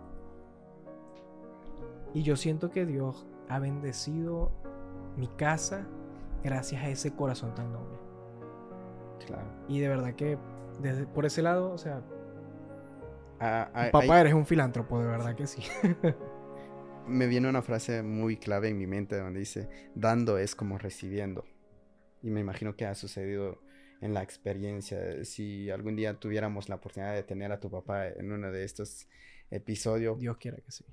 Y 2.14 2.24
yo 2.24 2.36
siento 2.36 2.70
que 2.70 2.86
Dios 2.86 3.28
ha 3.50 3.60
bendecido 3.60 4.52
mi 5.18 5.28
casa 5.28 5.88
gracias 6.44 6.84
a 6.84 6.90
ese 6.90 7.16
corazón 7.16 7.54
tan 7.56 7.72
noble. 7.72 7.98
Claro. 9.26 9.48
Y 9.68 9.80
de 9.80 9.88
verdad 9.88 10.16
que 10.16 10.38
desde, 10.82 11.06
por 11.06 11.26
ese 11.26 11.42
lado, 11.42 11.72
o 11.72 11.78
sea, 11.78 12.04
Ah, 13.46 13.70
ah, 13.74 13.90
papá 13.92 14.22
eres 14.22 14.34
un 14.34 14.46
filántropo, 14.46 15.02
de 15.02 15.06
verdad 15.06 15.36
que 15.36 15.48
sí. 15.48 15.62
me 17.08 17.28
viene 17.28 17.50
una 17.50 17.62
frase 17.62 18.02
muy 18.02 18.38
clave 18.38 18.70
en 18.70 18.78
mi 18.78 18.88
mente 18.88 19.18
donde 19.18 19.42
dice, 19.42 19.68
dando 19.96 20.38
es 20.38 20.56
como 20.56 20.78
recibiendo. 20.78 21.44
Y 22.22 22.30
me 22.30 22.40
imagino 22.40 22.78
que 22.78 22.86
ha 22.86 22.96
sucedido 22.96 23.62
en 24.00 24.14
la 24.14 24.24
experiencia. 24.24 25.26
Si 25.26 25.70
algún 25.70 25.98
día 25.98 26.14
tuviéramos 26.14 26.70
la 26.70 26.76
oportunidad 26.76 27.16
de 27.16 27.24
tener 27.24 27.52
a 27.52 27.60
tu 27.60 27.70
papá 27.70 28.08
en 28.08 28.32
uno 28.32 28.50
de 28.50 28.64
estos 28.64 29.10
episodios, 29.52 30.18
Dios 30.20 30.38
quiera 30.38 30.56
que 30.58 30.72
sí. 30.72 30.86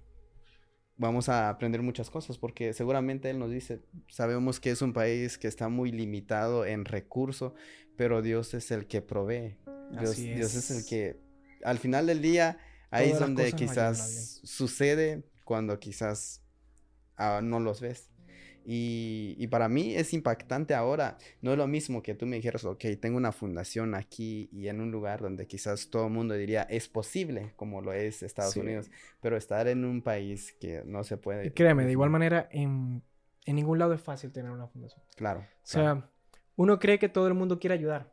Vamos 1.01 1.31
a 1.31 1.49
aprender 1.49 1.81
muchas 1.81 2.11
cosas 2.11 2.37
porque 2.37 2.75
seguramente 2.75 3.31
él 3.31 3.39
nos 3.39 3.51
dice, 3.51 3.81
sabemos 4.07 4.61
que 4.61 4.71
es 4.71 4.83
un 4.83 4.93
país 4.93 5.39
que 5.39 5.49
está 5.49 5.71
muy 5.71 5.93
limitado 5.93 6.67
en 6.67 6.85
recursos, 6.85 7.55
pero 7.97 8.21
Dios 8.21 8.53
es 8.53 8.71
el 8.71 8.87
que 8.87 9.01
provee. 9.01 9.57
Dios, 9.99 10.19
es 10.19 10.71
el 10.71 10.85
que 10.85 11.19
al 11.65 11.79
final 11.79 12.07
del 12.07 12.21
día 12.21 12.59
ahí 12.91 13.07
es 13.07 13.15
Todas 13.15 13.29
donde 13.29 13.53
quizás 13.53 14.41
sucede 14.45 15.25
cuando 15.45 15.81
quizás 15.81 16.43
ah, 17.17 17.41
no 17.43 17.61
los 17.61 17.81
ves. 17.81 18.11
Y, 18.65 19.35
y 19.39 19.47
para 19.49 19.69
mí 19.69 19.95
es 19.95 20.13
impactante 20.13 20.75
ahora. 20.75 21.17
No 21.41 21.53
es 21.53 21.59
lo 21.59 21.67
mismo 21.67 22.03
que 22.03 22.15
tú 22.15 22.27
me 22.27 22.37
dijeras, 22.37 22.65
ok, 22.65 22.85
tengo 23.01 23.17
una 23.17 23.33
fundación 23.33 23.95
aquí 23.95 24.49
y 24.53 24.69
en 24.69 24.81
un 24.81 24.91
lugar 24.91 25.21
donde 25.21 25.47
quizás 25.47 25.89
todo 25.91 26.07
el 26.07 26.13
mundo 26.13 26.35
diría 26.35 26.63
es 26.65 26.89
posible, 26.89 27.53
como 27.57 27.81
lo 27.81 27.93
es 27.93 28.23
Estados 28.23 28.55
Sí. 28.55 28.61
Unidos, 28.61 28.91
pero 29.21 29.37
estar 29.37 29.67
en 29.69 29.85
un 29.85 30.03
país 30.03 30.53
que 30.61 30.83
no 30.85 31.05
se 31.05 31.17
puede. 31.17 31.47
Y 31.47 31.51
créeme, 31.53 31.85
de 31.85 31.93
igual 31.93 32.11
manera, 32.11 32.49
en, 32.53 33.03
en 33.47 33.57
ningún 33.57 33.79
lado 33.79 33.95
es 33.95 34.01
fácil 34.03 34.31
tener 34.33 34.51
una 34.51 34.69
fundación. 34.69 35.03
Claro, 35.17 35.41
O 35.41 35.45
sea, 35.63 36.11
uno 36.57 36.79
cree 36.79 36.99
que 36.99 37.09
todo 37.09 37.27
el 37.29 37.35
mundo 37.35 37.59
quiere 37.59 37.75
ayudar, 37.75 38.13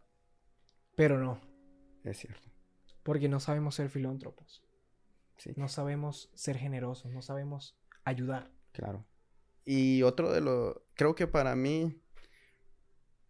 pero 0.96 1.18
no, 1.20 1.40
es 2.04 2.18
cierto. 2.18 2.48
porque 3.04 3.28
no 3.30 3.40
sabemos 3.40 3.76
ser 3.76 3.90
filántropos, 3.90 4.64
Sí, 5.38 5.52
no 5.56 5.68
sabemos 5.68 6.32
ser 6.34 6.58
generosos, 6.58 7.12
no 7.12 7.22
sabemos 7.22 7.78
ayudar. 8.06 8.50
claro. 8.72 9.06
Y 9.70 10.02
otro 10.04 10.32
de 10.32 10.40
lo, 10.40 10.86
creo 10.94 11.14
que 11.14 11.28
para 11.28 11.54
mí, 11.54 12.02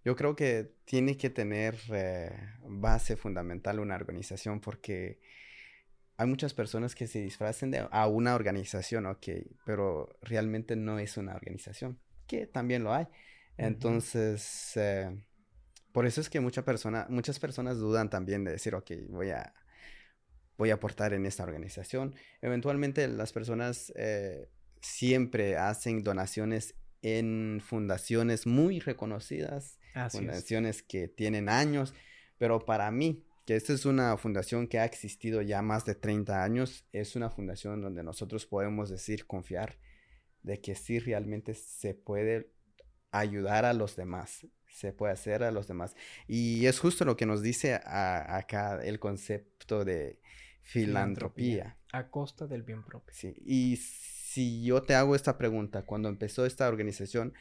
yo 0.05 0.15
creo 0.15 0.35
que 0.35 0.71
tiene 0.85 1.17
que 1.17 1.31
tener 1.31 1.75
eh, 1.91 2.31
base 2.61 3.17
fundamental 3.17 3.79
una 3.79 3.95
organización 3.95 4.61
porque 4.61 5.19
hay 6.15 6.27
muchas 6.27 6.53
personas 6.53 6.93
que 6.93 7.07
se 7.07 7.23
disfrazan 7.23 7.71
de 7.71 7.87
a 7.89 8.05
una 8.05 8.35
organización, 8.35 9.07
ok, 9.07 9.27
pero 9.65 10.15
realmente 10.21 10.75
no 10.75 10.99
es 10.99 11.17
una 11.17 11.33
organización, 11.33 11.99
que 12.27 12.45
también 12.45 12.83
lo 12.83 12.93
hay. 12.93 13.07
Entonces, 13.57 14.73
eh, 14.75 15.09
por 15.91 16.05
eso 16.05 16.21
es 16.21 16.29
que 16.29 16.39
mucha 16.39 16.63
persona, 16.63 17.07
muchas 17.09 17.39
personas 17.39 17.79
dudan 17.79 18.11
también 18.11 18.43
de 18.43 18.51
decir, 18.51 18.75
ok, 18.75 18.91
voy 19.09 19.31
a, 19.31 19.55
voy 20.55 20.69
a 20.69 20.75
aportar 20.75 21.13
en 21.13 21.25
esta 21.25 21.41
organización. 21.41 22.13
Eventualmente 22.41 23.07
las 23.07 23.33
personas 23.33 23.91
eh, 23.95 24.51
siempre 24.81 25.57
hacen 25.57 26.03
donaciones 26.03 26.75
en 27.01 27.61
fundaciones 27.63 28.45
muy 28.47 28.79
reconocidas, 28.79 29.79
Así 29.93 30.17
es. 30.17 30.21
fundaciones 30.23 30.83
que 30.83 31.07
tienen 31.07 31.49
años, 31.49 31.93
pero 32.37 32.65
para 32.65 32.89
mí, 32.91 33.23
que 33.45 33.55
esta 33.55 33.73
es 33.73 33.85
una 33.85 34.17
fundación 34.17 34.67
que 34.67 34.79
ha 34.79 34.85
existido 34.85 35.41
ya 35.41 35.61
más 35.61 35.85
de 35.85 35.95
30 35.95 36.43
años, 36.43 36.85
es 36.91 37.15
una 37.15 37.29
fundación 37.29 37.81
donde 37.81 38.03
nosotros 38.03 38.45
podemos 38.45 38.89
decir, 38.89 39.25
confiar 39.25 39.77
de 40.43 40.59
que 40.59 40.75
sí 40.75 40.99
realmente 40.99 41.53
se 41.53 41.93
puede 41.93 42.51
ayudar 43.11 43.63
a 43.65 43.73
los 43.73 43.95
demás, 43.95 44.45
se 44.69 44.91
puede 44.91 45.13
hacer 45.13 45.43
a 45.43 45.51
los 45.51 45.67
demás. 45.67 45.95
Y 46.27 46.65
es 46.65 46.79
justo 46.79 47.05
lo 47.05 47.15
que 47.15 47.25
nos 47.25 47.41
dice 47.41 47.73
a- 47.75 48.35
acá 48.37 48.83
el 48.83 48.99
concepto 48.99 49.85
de 49.85 50.19
filantropía. 50.61 51.77
A 51.91 52.09
costa 52.09 52.47
del 52.47 52.63
bien 52.63 52.83
propio. 52.83 53.13
Sí, 53.13 53.33
y 53.45 53.77
si 54.37 54.61
yo 54.61 54.83
te 54.83 54.93
hago 54.93 55.15
esta 55.15 55.35
pregunta, 55.35 55.83
cuando 55.83 56.09
empezó 56.09 56.45
esta 56.45 56.67
organización, 56.67 57.33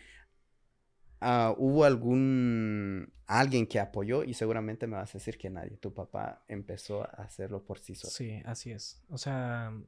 ah, 1.21 1.55
¿hubo 1.59 1.85
algún 1.85 3.13
alguien 3.27 3.67
que 3.67 3.81
apoyó? 3.81 4.25
Y 4.25 4.33
seguramente 4.33 4.87
me 4.87 4.97
vas 4.97 5.11
a 5.11 5.19
decir 5.19 5.37
que 5.37 5.51
nadie. 5.51 5.77
Tu 5.77 5.93
papá 5.93 6.43
empezó 6.49 7.03
a 7.03 7.25
hacerlo 7.25 7.67
por 7.67 7.81
sí 7.81 7.95
solo. 7.95 8.13
Sí, 8.13 8.41
así 8.47 8.71
es. 8.71 9.05
O 9.11 9.19
sea, 9.19 9.79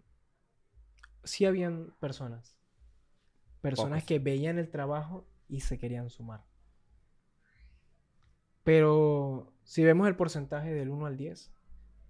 sí 1.25 1.47
habían 1.47 1.95
personas. 1.99 2.59
Personas 3.63 4.03
Pocas. 4.03 4.05
que 4.05 4.19
veían 4.19 4.59
el 4.59 4.69
trabajo 4.69 5.27
y 5.49 5.61
se 5.61 5.79
querían 5.79 6.11
sumar. 6.11 6.45
Pero 8.65 9.55
si 9.65 9.83
vemos 9.83 10.07
el 10.09 10.17
porcentaje 10.17 10.75
del 10.75 10.91
1 10.91 11.07
al 11.07 11.17
10, 11.17 11.55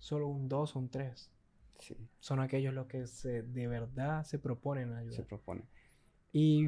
solo 0.00 0.26
un 0.26 0.48
2 0.48 0.74
o 0.74 0.78
un 0.80 0.90
3 0.90 1.30
Sí, 1.78 1.96
son 2.18 2.40
aquellos 2.40 2.74
los 2.74 2.86
que 2.86 3.06
se, 3.06 3.42
de 3.42 3.68
verdad 3.68 4.24
se 4.24 4.38
proponen 4.38 4.92
a 4.92 4.96
se 4.96 5.08
ayudar. 5.08 5.26
propone. 5.26 5.64
Y, 6.32 6.66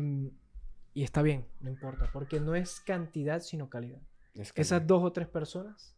y 0.95 1.03
está 1.03 1.23
bien, 1.23 1.47
no 1.61 1.71
importa, 1.71 2.09
porque 2.13 2.41
no 2.41 2.55
es 2.55 2.81
cantidad 2.81 3.41
sino 3.41 3.69
calidad. 3.69 4.01
Es 4.35 4.53
Esas 4.55 4.87
dos 4.87 5.03
o 5.03 5.13
tres 5.13 5.29
personas 5.29 5.97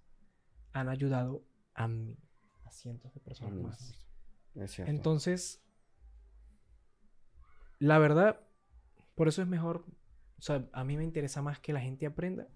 han 0.73 0.89
ayudado 0.89 1.45
a 1.75 1.89
mí, 1.89 2.17
a 2.65 2.71
cientos 2.71 3.13
de 3.13 3.21
personas 3.21 3.55
más. 3.61 3.99
Es 4.55 4.71
cierto. 4.73 4.91
Entonces, 4.91 5.63
la 7.79 7.99
verdad, 7.99 8.41
por 9.15 9.29
eso 9.29 9.43
es 9.43 9.49
mejor, 9.49 9.85
o 10.39 10.43
sea, 10.43 10.69
a 10.73 10.85
mí 10.85 10.97
me 10.97 11.05
interesa 11.05 11.43
más 11.43 11.61
que 11.61 11.73
la 11.73 11.81
gente 11.81 12.07
aprenda 12.07 12.49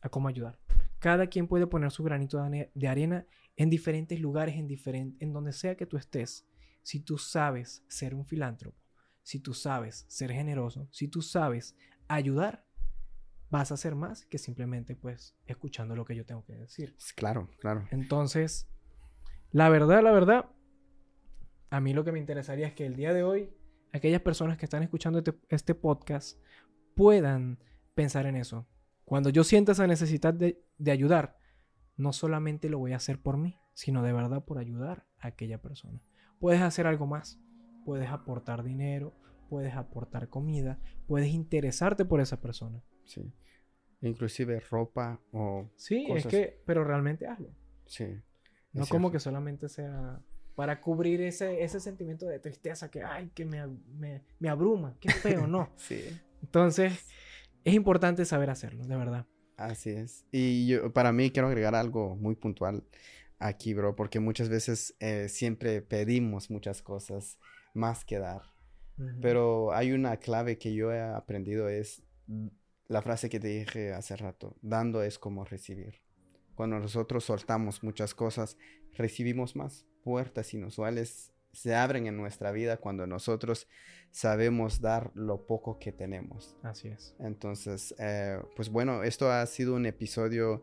a 0.00 0.08
cómo 0.08 0.28
ayudar. 0.28 0.58
Cada 0.98 1.26
quien 1.28 1.48
puede 1.48 1.66
poner 1.66 1.90
su 1.90 2.02
granito 2.02 2.42
de 2.74 2.88
arena 2.88 3.26
en 3.56 3.70
diferentes 3.70 4.20
lugares, 4.20 4.56
en, 4.56 4.68
diferen- 4.68 5.16
en 5.20 5.32
donde 5.32 5.52
sea 5.52 5.76
que 5.76 5.86
tú 5.86 5.96
estés. 5.96 6.46
Si 6.82 7.00
tú 7.00 7.18
sabes 7.18 7.84
ser 7.88 8.14
un 8.14 8.26
filántropo, 8.26 8.78
si 9.22 9.40
tú 9.40 9.54
sabes 9.54 10.04
ser 10.08 10.32
generoso, 10.32 10.88
si 10.90 11.08
tú 11.08 11.22
sabes 11.22 11.76
ayudar, 12.08 12.66
vas 13.50 13.70
a 13.70 13.74
hacer 13.74 13.94
más 13.94 14.26
que 14.26 14.38
simplemente 14.38 14.96
pues 14.96 15.36
escuchando 15.46 15.94
lo 15.96 16.04
que 16.04 16.16
yo 16.16 16.26
tengo 16.26 16.44
que 16.44 16.54
decir. 16.54 16.96
Claro, 17.16 17.48
claro. 17.60 17.86
Entonces, 17.90 18.68
la 19.50 19.68
verdad, 19.68 20.02
la 20.02 20.10
verdad, 20.12 20.50
a 21.70 21.80
mí 21.80 21.94
lo 21.94 22.04
que 22.04 22.12
me 22.12 22.18
interesaría 22.18 22.66
es 22.66 22.74
que 22.74 22.84
el 22.86 22.96
día 22.96 23.12
de 23.14 23.22
hoy, 23.22 23.50
aquellas 23.92 24.20
personas 24.20 24.58
que 24.58 24.66
están 24.66 24.82
escuchando 24.82 25.18
este, 25.20 25.34
este 25.48 25.74
podcast 25.74 26.38
puedan 26.94 27.58
pensar 27.94 28.26
en 28.26 28.36
eso. 28.36 28.66
Cuando 29.04 29.30
yo 29.30 29.44
sienta 29.44 29.72
esa 29.72 29.86
necesidad 29.86 30.34
de, 30.34 30.62
de 30.78 30.90
ayudar, 30.90 31.38
no 31.96 32.12
solamente 32.12 32.68
lo 32.68 32.78
voy 32.78 32.92
a 32.92 32.96
hacer 32.96 33.20
por 33.20 33.36
mí, 33.36 33.58
sino 33.74 34.02
de 34.02 34.12
verdad 34.12 34.44
por 34.44 34.58
ayudar 34.58 35.06
a 35.18 35.28
aquella 35.28 35.60
persona. 35.60 36.00
Puedes 36.38 36.62
hacer 36.62 36.86
algo 36.86 37.06
más. 37.06 37.40
Puedes 37.84 38.08
aportar 38.08 38.62
dinero, 38.64 39.12
puedes 39.48 39.74
aportar 39.74 40.28
comida, 40.28 40.80
puedes 41.06 41.28
interesarte 41.28 42.04
por 42.04 42.20
esa 42.20 42.40
persona. 42.40 42.82
Sí. 43.04 43.32
Inclusive 44.00 44.60
ropa 44.60 45.20
o... 45.32 45.68
Sí, 45.76 46.06
es 46.08 46.26
que, 46.26 46.62
pero 46.64 46.84
realmente 46.84 47.26
hazlo. 47.26 47.54
Sí. 47.86 48.20
No 48.72 48.86
como 48.86 49.12
que 49.12 49.20
solamente 49.20 49.68
sea 49.68 50.20
para 50.54 50.80
cubrir 50.80 51.20
ese, 51.20 51.62
ese 51.62 51.80
sentimiento 51.80 52.26
de 52.26 52.38
tristeza 52.38 52.90
que, 52.90 53.02
ay, 53.02 53.30
que 53.34 53.44
me, 53.44 53.66
me, 53.66 54.22
me 54.38 54.48
abruma, 54.48 54.96
qué 55.00 55.10
feo, 55.10 55.46
¿no? 55.46 55.70
sí. 55.76 56.00
Entonces, 56.42 57.06
es 57.64 57.74
importante 57.74 58.24
saber 58.24 58.50
hacerlo, 58.50 58.84
de 58.86 58.96
verdad. 58.96 59.26
Así 59.56 59.90
es. 59.90 60.24
Y 60.32 60.66
yo, 60.66 60.92
para 60.92 61.12
mí 61.12 61.30
quiero 61.30 61.48
agregar 61.48 61.74
algo 61.74 62.16
muy 62.16 62.34
puntual 62.34 62.84
aquí, 63.38 63.74
bro, 63.74 63.94
porque 63.94 64.20
muchas 64.20 64.48
veces 64.48 64.94
eh, 65.00 65.28
siempre 65.28 65.82
pedimos 65.82 66.50
muchas 66.50 66.82
cosas 66.82 67.38
más 67.74 68.04
que 68.04 68.18
dar. 68.18 68.42
Pero 69.20 69.72
hay 69.72 69.90
una 69.90 70.18
clave 70.18 70.56
que 70.56 70.72
yo 70.72 70.92
he 70.92 71.00
aprendido 71.00 71.68
es 71.68 72.04
la 72.86 73.02
frase 73.02 73.28
que 73.28 73.40
te 73.40 73.48
dije 73.48 73.92
hace 73.92 74.14
rato, 74.14 74.56
dando 74.62 75.02
es 75.02 75.18
como 75.18 75.44
recibir. 75.44 76.00
Cuando 76.54 76.78
nosotros 76.78 77.24
soltamos 77.24 77.82
muchas 77.82 78.14
cosas, 78.14 78.56
recibimos 78.92 79.56
más. 79.56 79.84
Puertas 80.04 80.54
inusuales 80.54 81.33
se 81.54 81.74
abren 81.74 82.06
en 82.06 82.16
nuestra 82.16 82.52
vida 82.52 82.76
cuando 82.76 83.06
nosotros 83.06 83.68
sabemos 84.10 84.80
dar 84.80 85.10
lo 85.14 85.46
poco 85.46 85.78
que 85.78 85.92
tenemos. 85.92 86.56
Así 86.62 86.88
es. 86.88 87.14
Entonces, 87.18 87.94
eh, 87.98 88.40
pues 88.54 88.70
bueno, 88.70 89.02
esto 89.02 89.30
ha 89.30 89.44
sido 89.46 89.74
un 89.74 89.86
episodio 89.86 90.62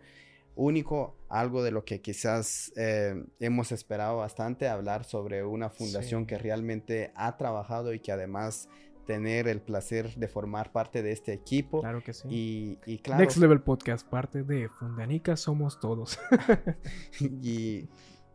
único, 0.56 1.16
algo 1.30 1.64
de 1.64 1.72
lo 1.72 1.84
que 1.84 2.02
quizás 2.02 2.72
eh, 2.76 3.26
hemos 3.40 3.72
esperado 3.72 4.18
bastante, 4.18 4.68
hablar 4.68 5.04
sobre 5.04 5.44
una 5.44 5.70
fundación 5.70 6.26
que 6.26 6.38
realmente 6.38 7.12
ha 7.16 7.38
trabajado 7.38 7.94
y 7.94 8.00
que 8.00 8.12
además 8.12 8.70
tener 9.06 9.48
el 9.48 9.60
placer 9.62 10.16
de 10.16 10.28
formar 10.28 10.72
parte 10.72 11.02
de 11.02 11.12
este 11.12 11.34
equipo. 11.34 11.82
Claro 11.82 12.04
que 12.04 12.14
sí. 12.14 12.28
Y, 12.30 12.80
y 12.86 13.00
claro. 13.00 13.22
Next 13.22 13.38
Level 13.38 13.62
Podcast, 13.62 14.08
parte 14.08 14.44
de 14.44 14.70
Fundanica 14.70 15.36
Somos 15.36 15.80
Todos. 15.80 16.20
y 17.20 17.88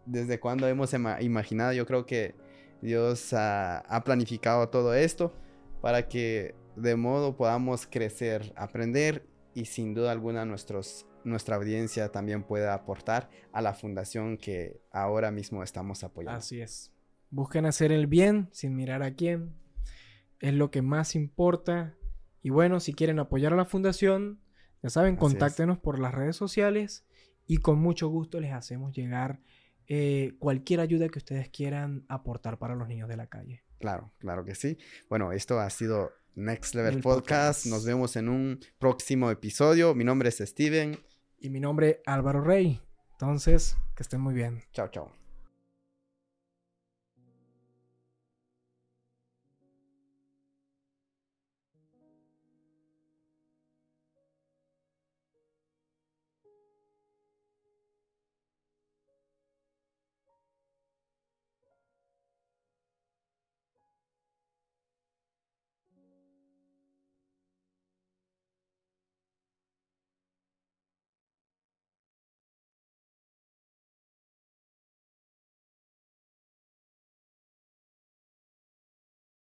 desde 0.04 0.40
cuando 0.40 0.68
hemos 0.68 0.92
imaginado, 0.94 1.72
yo 1.72 1.86
creo 1.86 2.06
que 2.06 2.34
Dios 2.82 3.32
ha, 3.32 3.78
ha 3.78 4.04
planificado 4.04 4.68
todo 4.68 4.94
esto 4.94 5.34
para 5.80 6.08
que 6.08 6.54
de 6.76 6.96
modo 6.96 7.36
podamos 7.36 7.86
crecer, 7.86 8.52
aprender 8.56 9.26
y 9.54 9.64
sin 9.64 9.94
duda 9.94 10.12
alguna 10.12 10.44
nuestros 10.44 11.06
nuestra 11.26 11.56
audiencia 11.56 12.12
también 12.12 12.44
pueda 12.44 12.72
aportar 12.72 13.28
a 13.52 13.60
la 13.60 13.74
fundación 13.74 14.38
que 14.38 14.80
ahora 14.92 15.30
mismo 15.30 15.62
estamos 15.62 16.04
apoyando. 16.04 16.38
Así 16.38 16.60
es. 16.60 16.92
Busquen 17.30 17.66
hacer 17.66 17.90
el 17.90 18.06
bien 18.06 18.48
sin 18.52 18.76
mirar 18.76 19.02
a 19.02 19.14
quién. 19.14 19.56
Es 20.38 20.54
lo 20.54 20.70
que 20.70 20.82
más 20.82 21.16
importa. 21.16 21.96
Y 22.42 22.50
bueno, 22.50 22.78
si 22.78 22.94
quieren 22.94 23.18
apoyar 23.18 23.52
a 23.52 23.56
la 23.56 23.64
fundación, 23.64 24.40
ya 24.82 24.90
saben, 24.90 25.16
contáctenos 25.16 25.78
por 25.78 25.98
las 25.98 26.14
redes 26.14 26.36
sociales 26.36 27.04
y 27.44 27.56
con 27.58 27.80
mucho 27.80 28.08
gusto 28.08 28.40
les 28.40 28.52
hacemos 28.52 28.94
llegar 28.94 29.40
eh, 29.88 30.34
cualquier 30.38 30.80
ayuda 30.80 31.08
que 31.08 31.18
ustedes 31.18 31.48
quieran 31.48 32.04
aportar 32.08 32.58
para 32.58 32.74
los 32.74 32.88
niños 32.88 33.08
de 33.08 33.16
la 33.16 33.26
calle. 33.26 33.62
Claro, 33.78 34.12
claro 34.18 34.44
que 34.44 34.54
sí. 34.54 34.78
Bueno, 35.08 35.32
esto 35.32 35.60
ha 35.60 35.68
sido 35.70 36.12
Next 36.34 36.74
Level 36.74 37.00
podcast. 37.00 37.66
Nos 37.66 37.84
vemos 37.84 38.16
en 38.16 38.28
un 38.28 38.60
próximo 38.78 39.30
episodio. 39.30 39.94
Mi 39.94 40.04
nombre 40.04 40.28
es 40.28 40.38
Steven 40.38 40.98
y 41.38 41.50
mi 41.50 41.60
nombre 41.60 42.02
Álvaro 42.06 42.40
Rey. 42.42 42.80
Entonces, 43.12 43.76
que 43.94 44.02
estén 44.02 44.20
muy 44.20 44.34
bien. 44.34 44.62
Chao, 44.72 44.88
chao. 44.88 45.25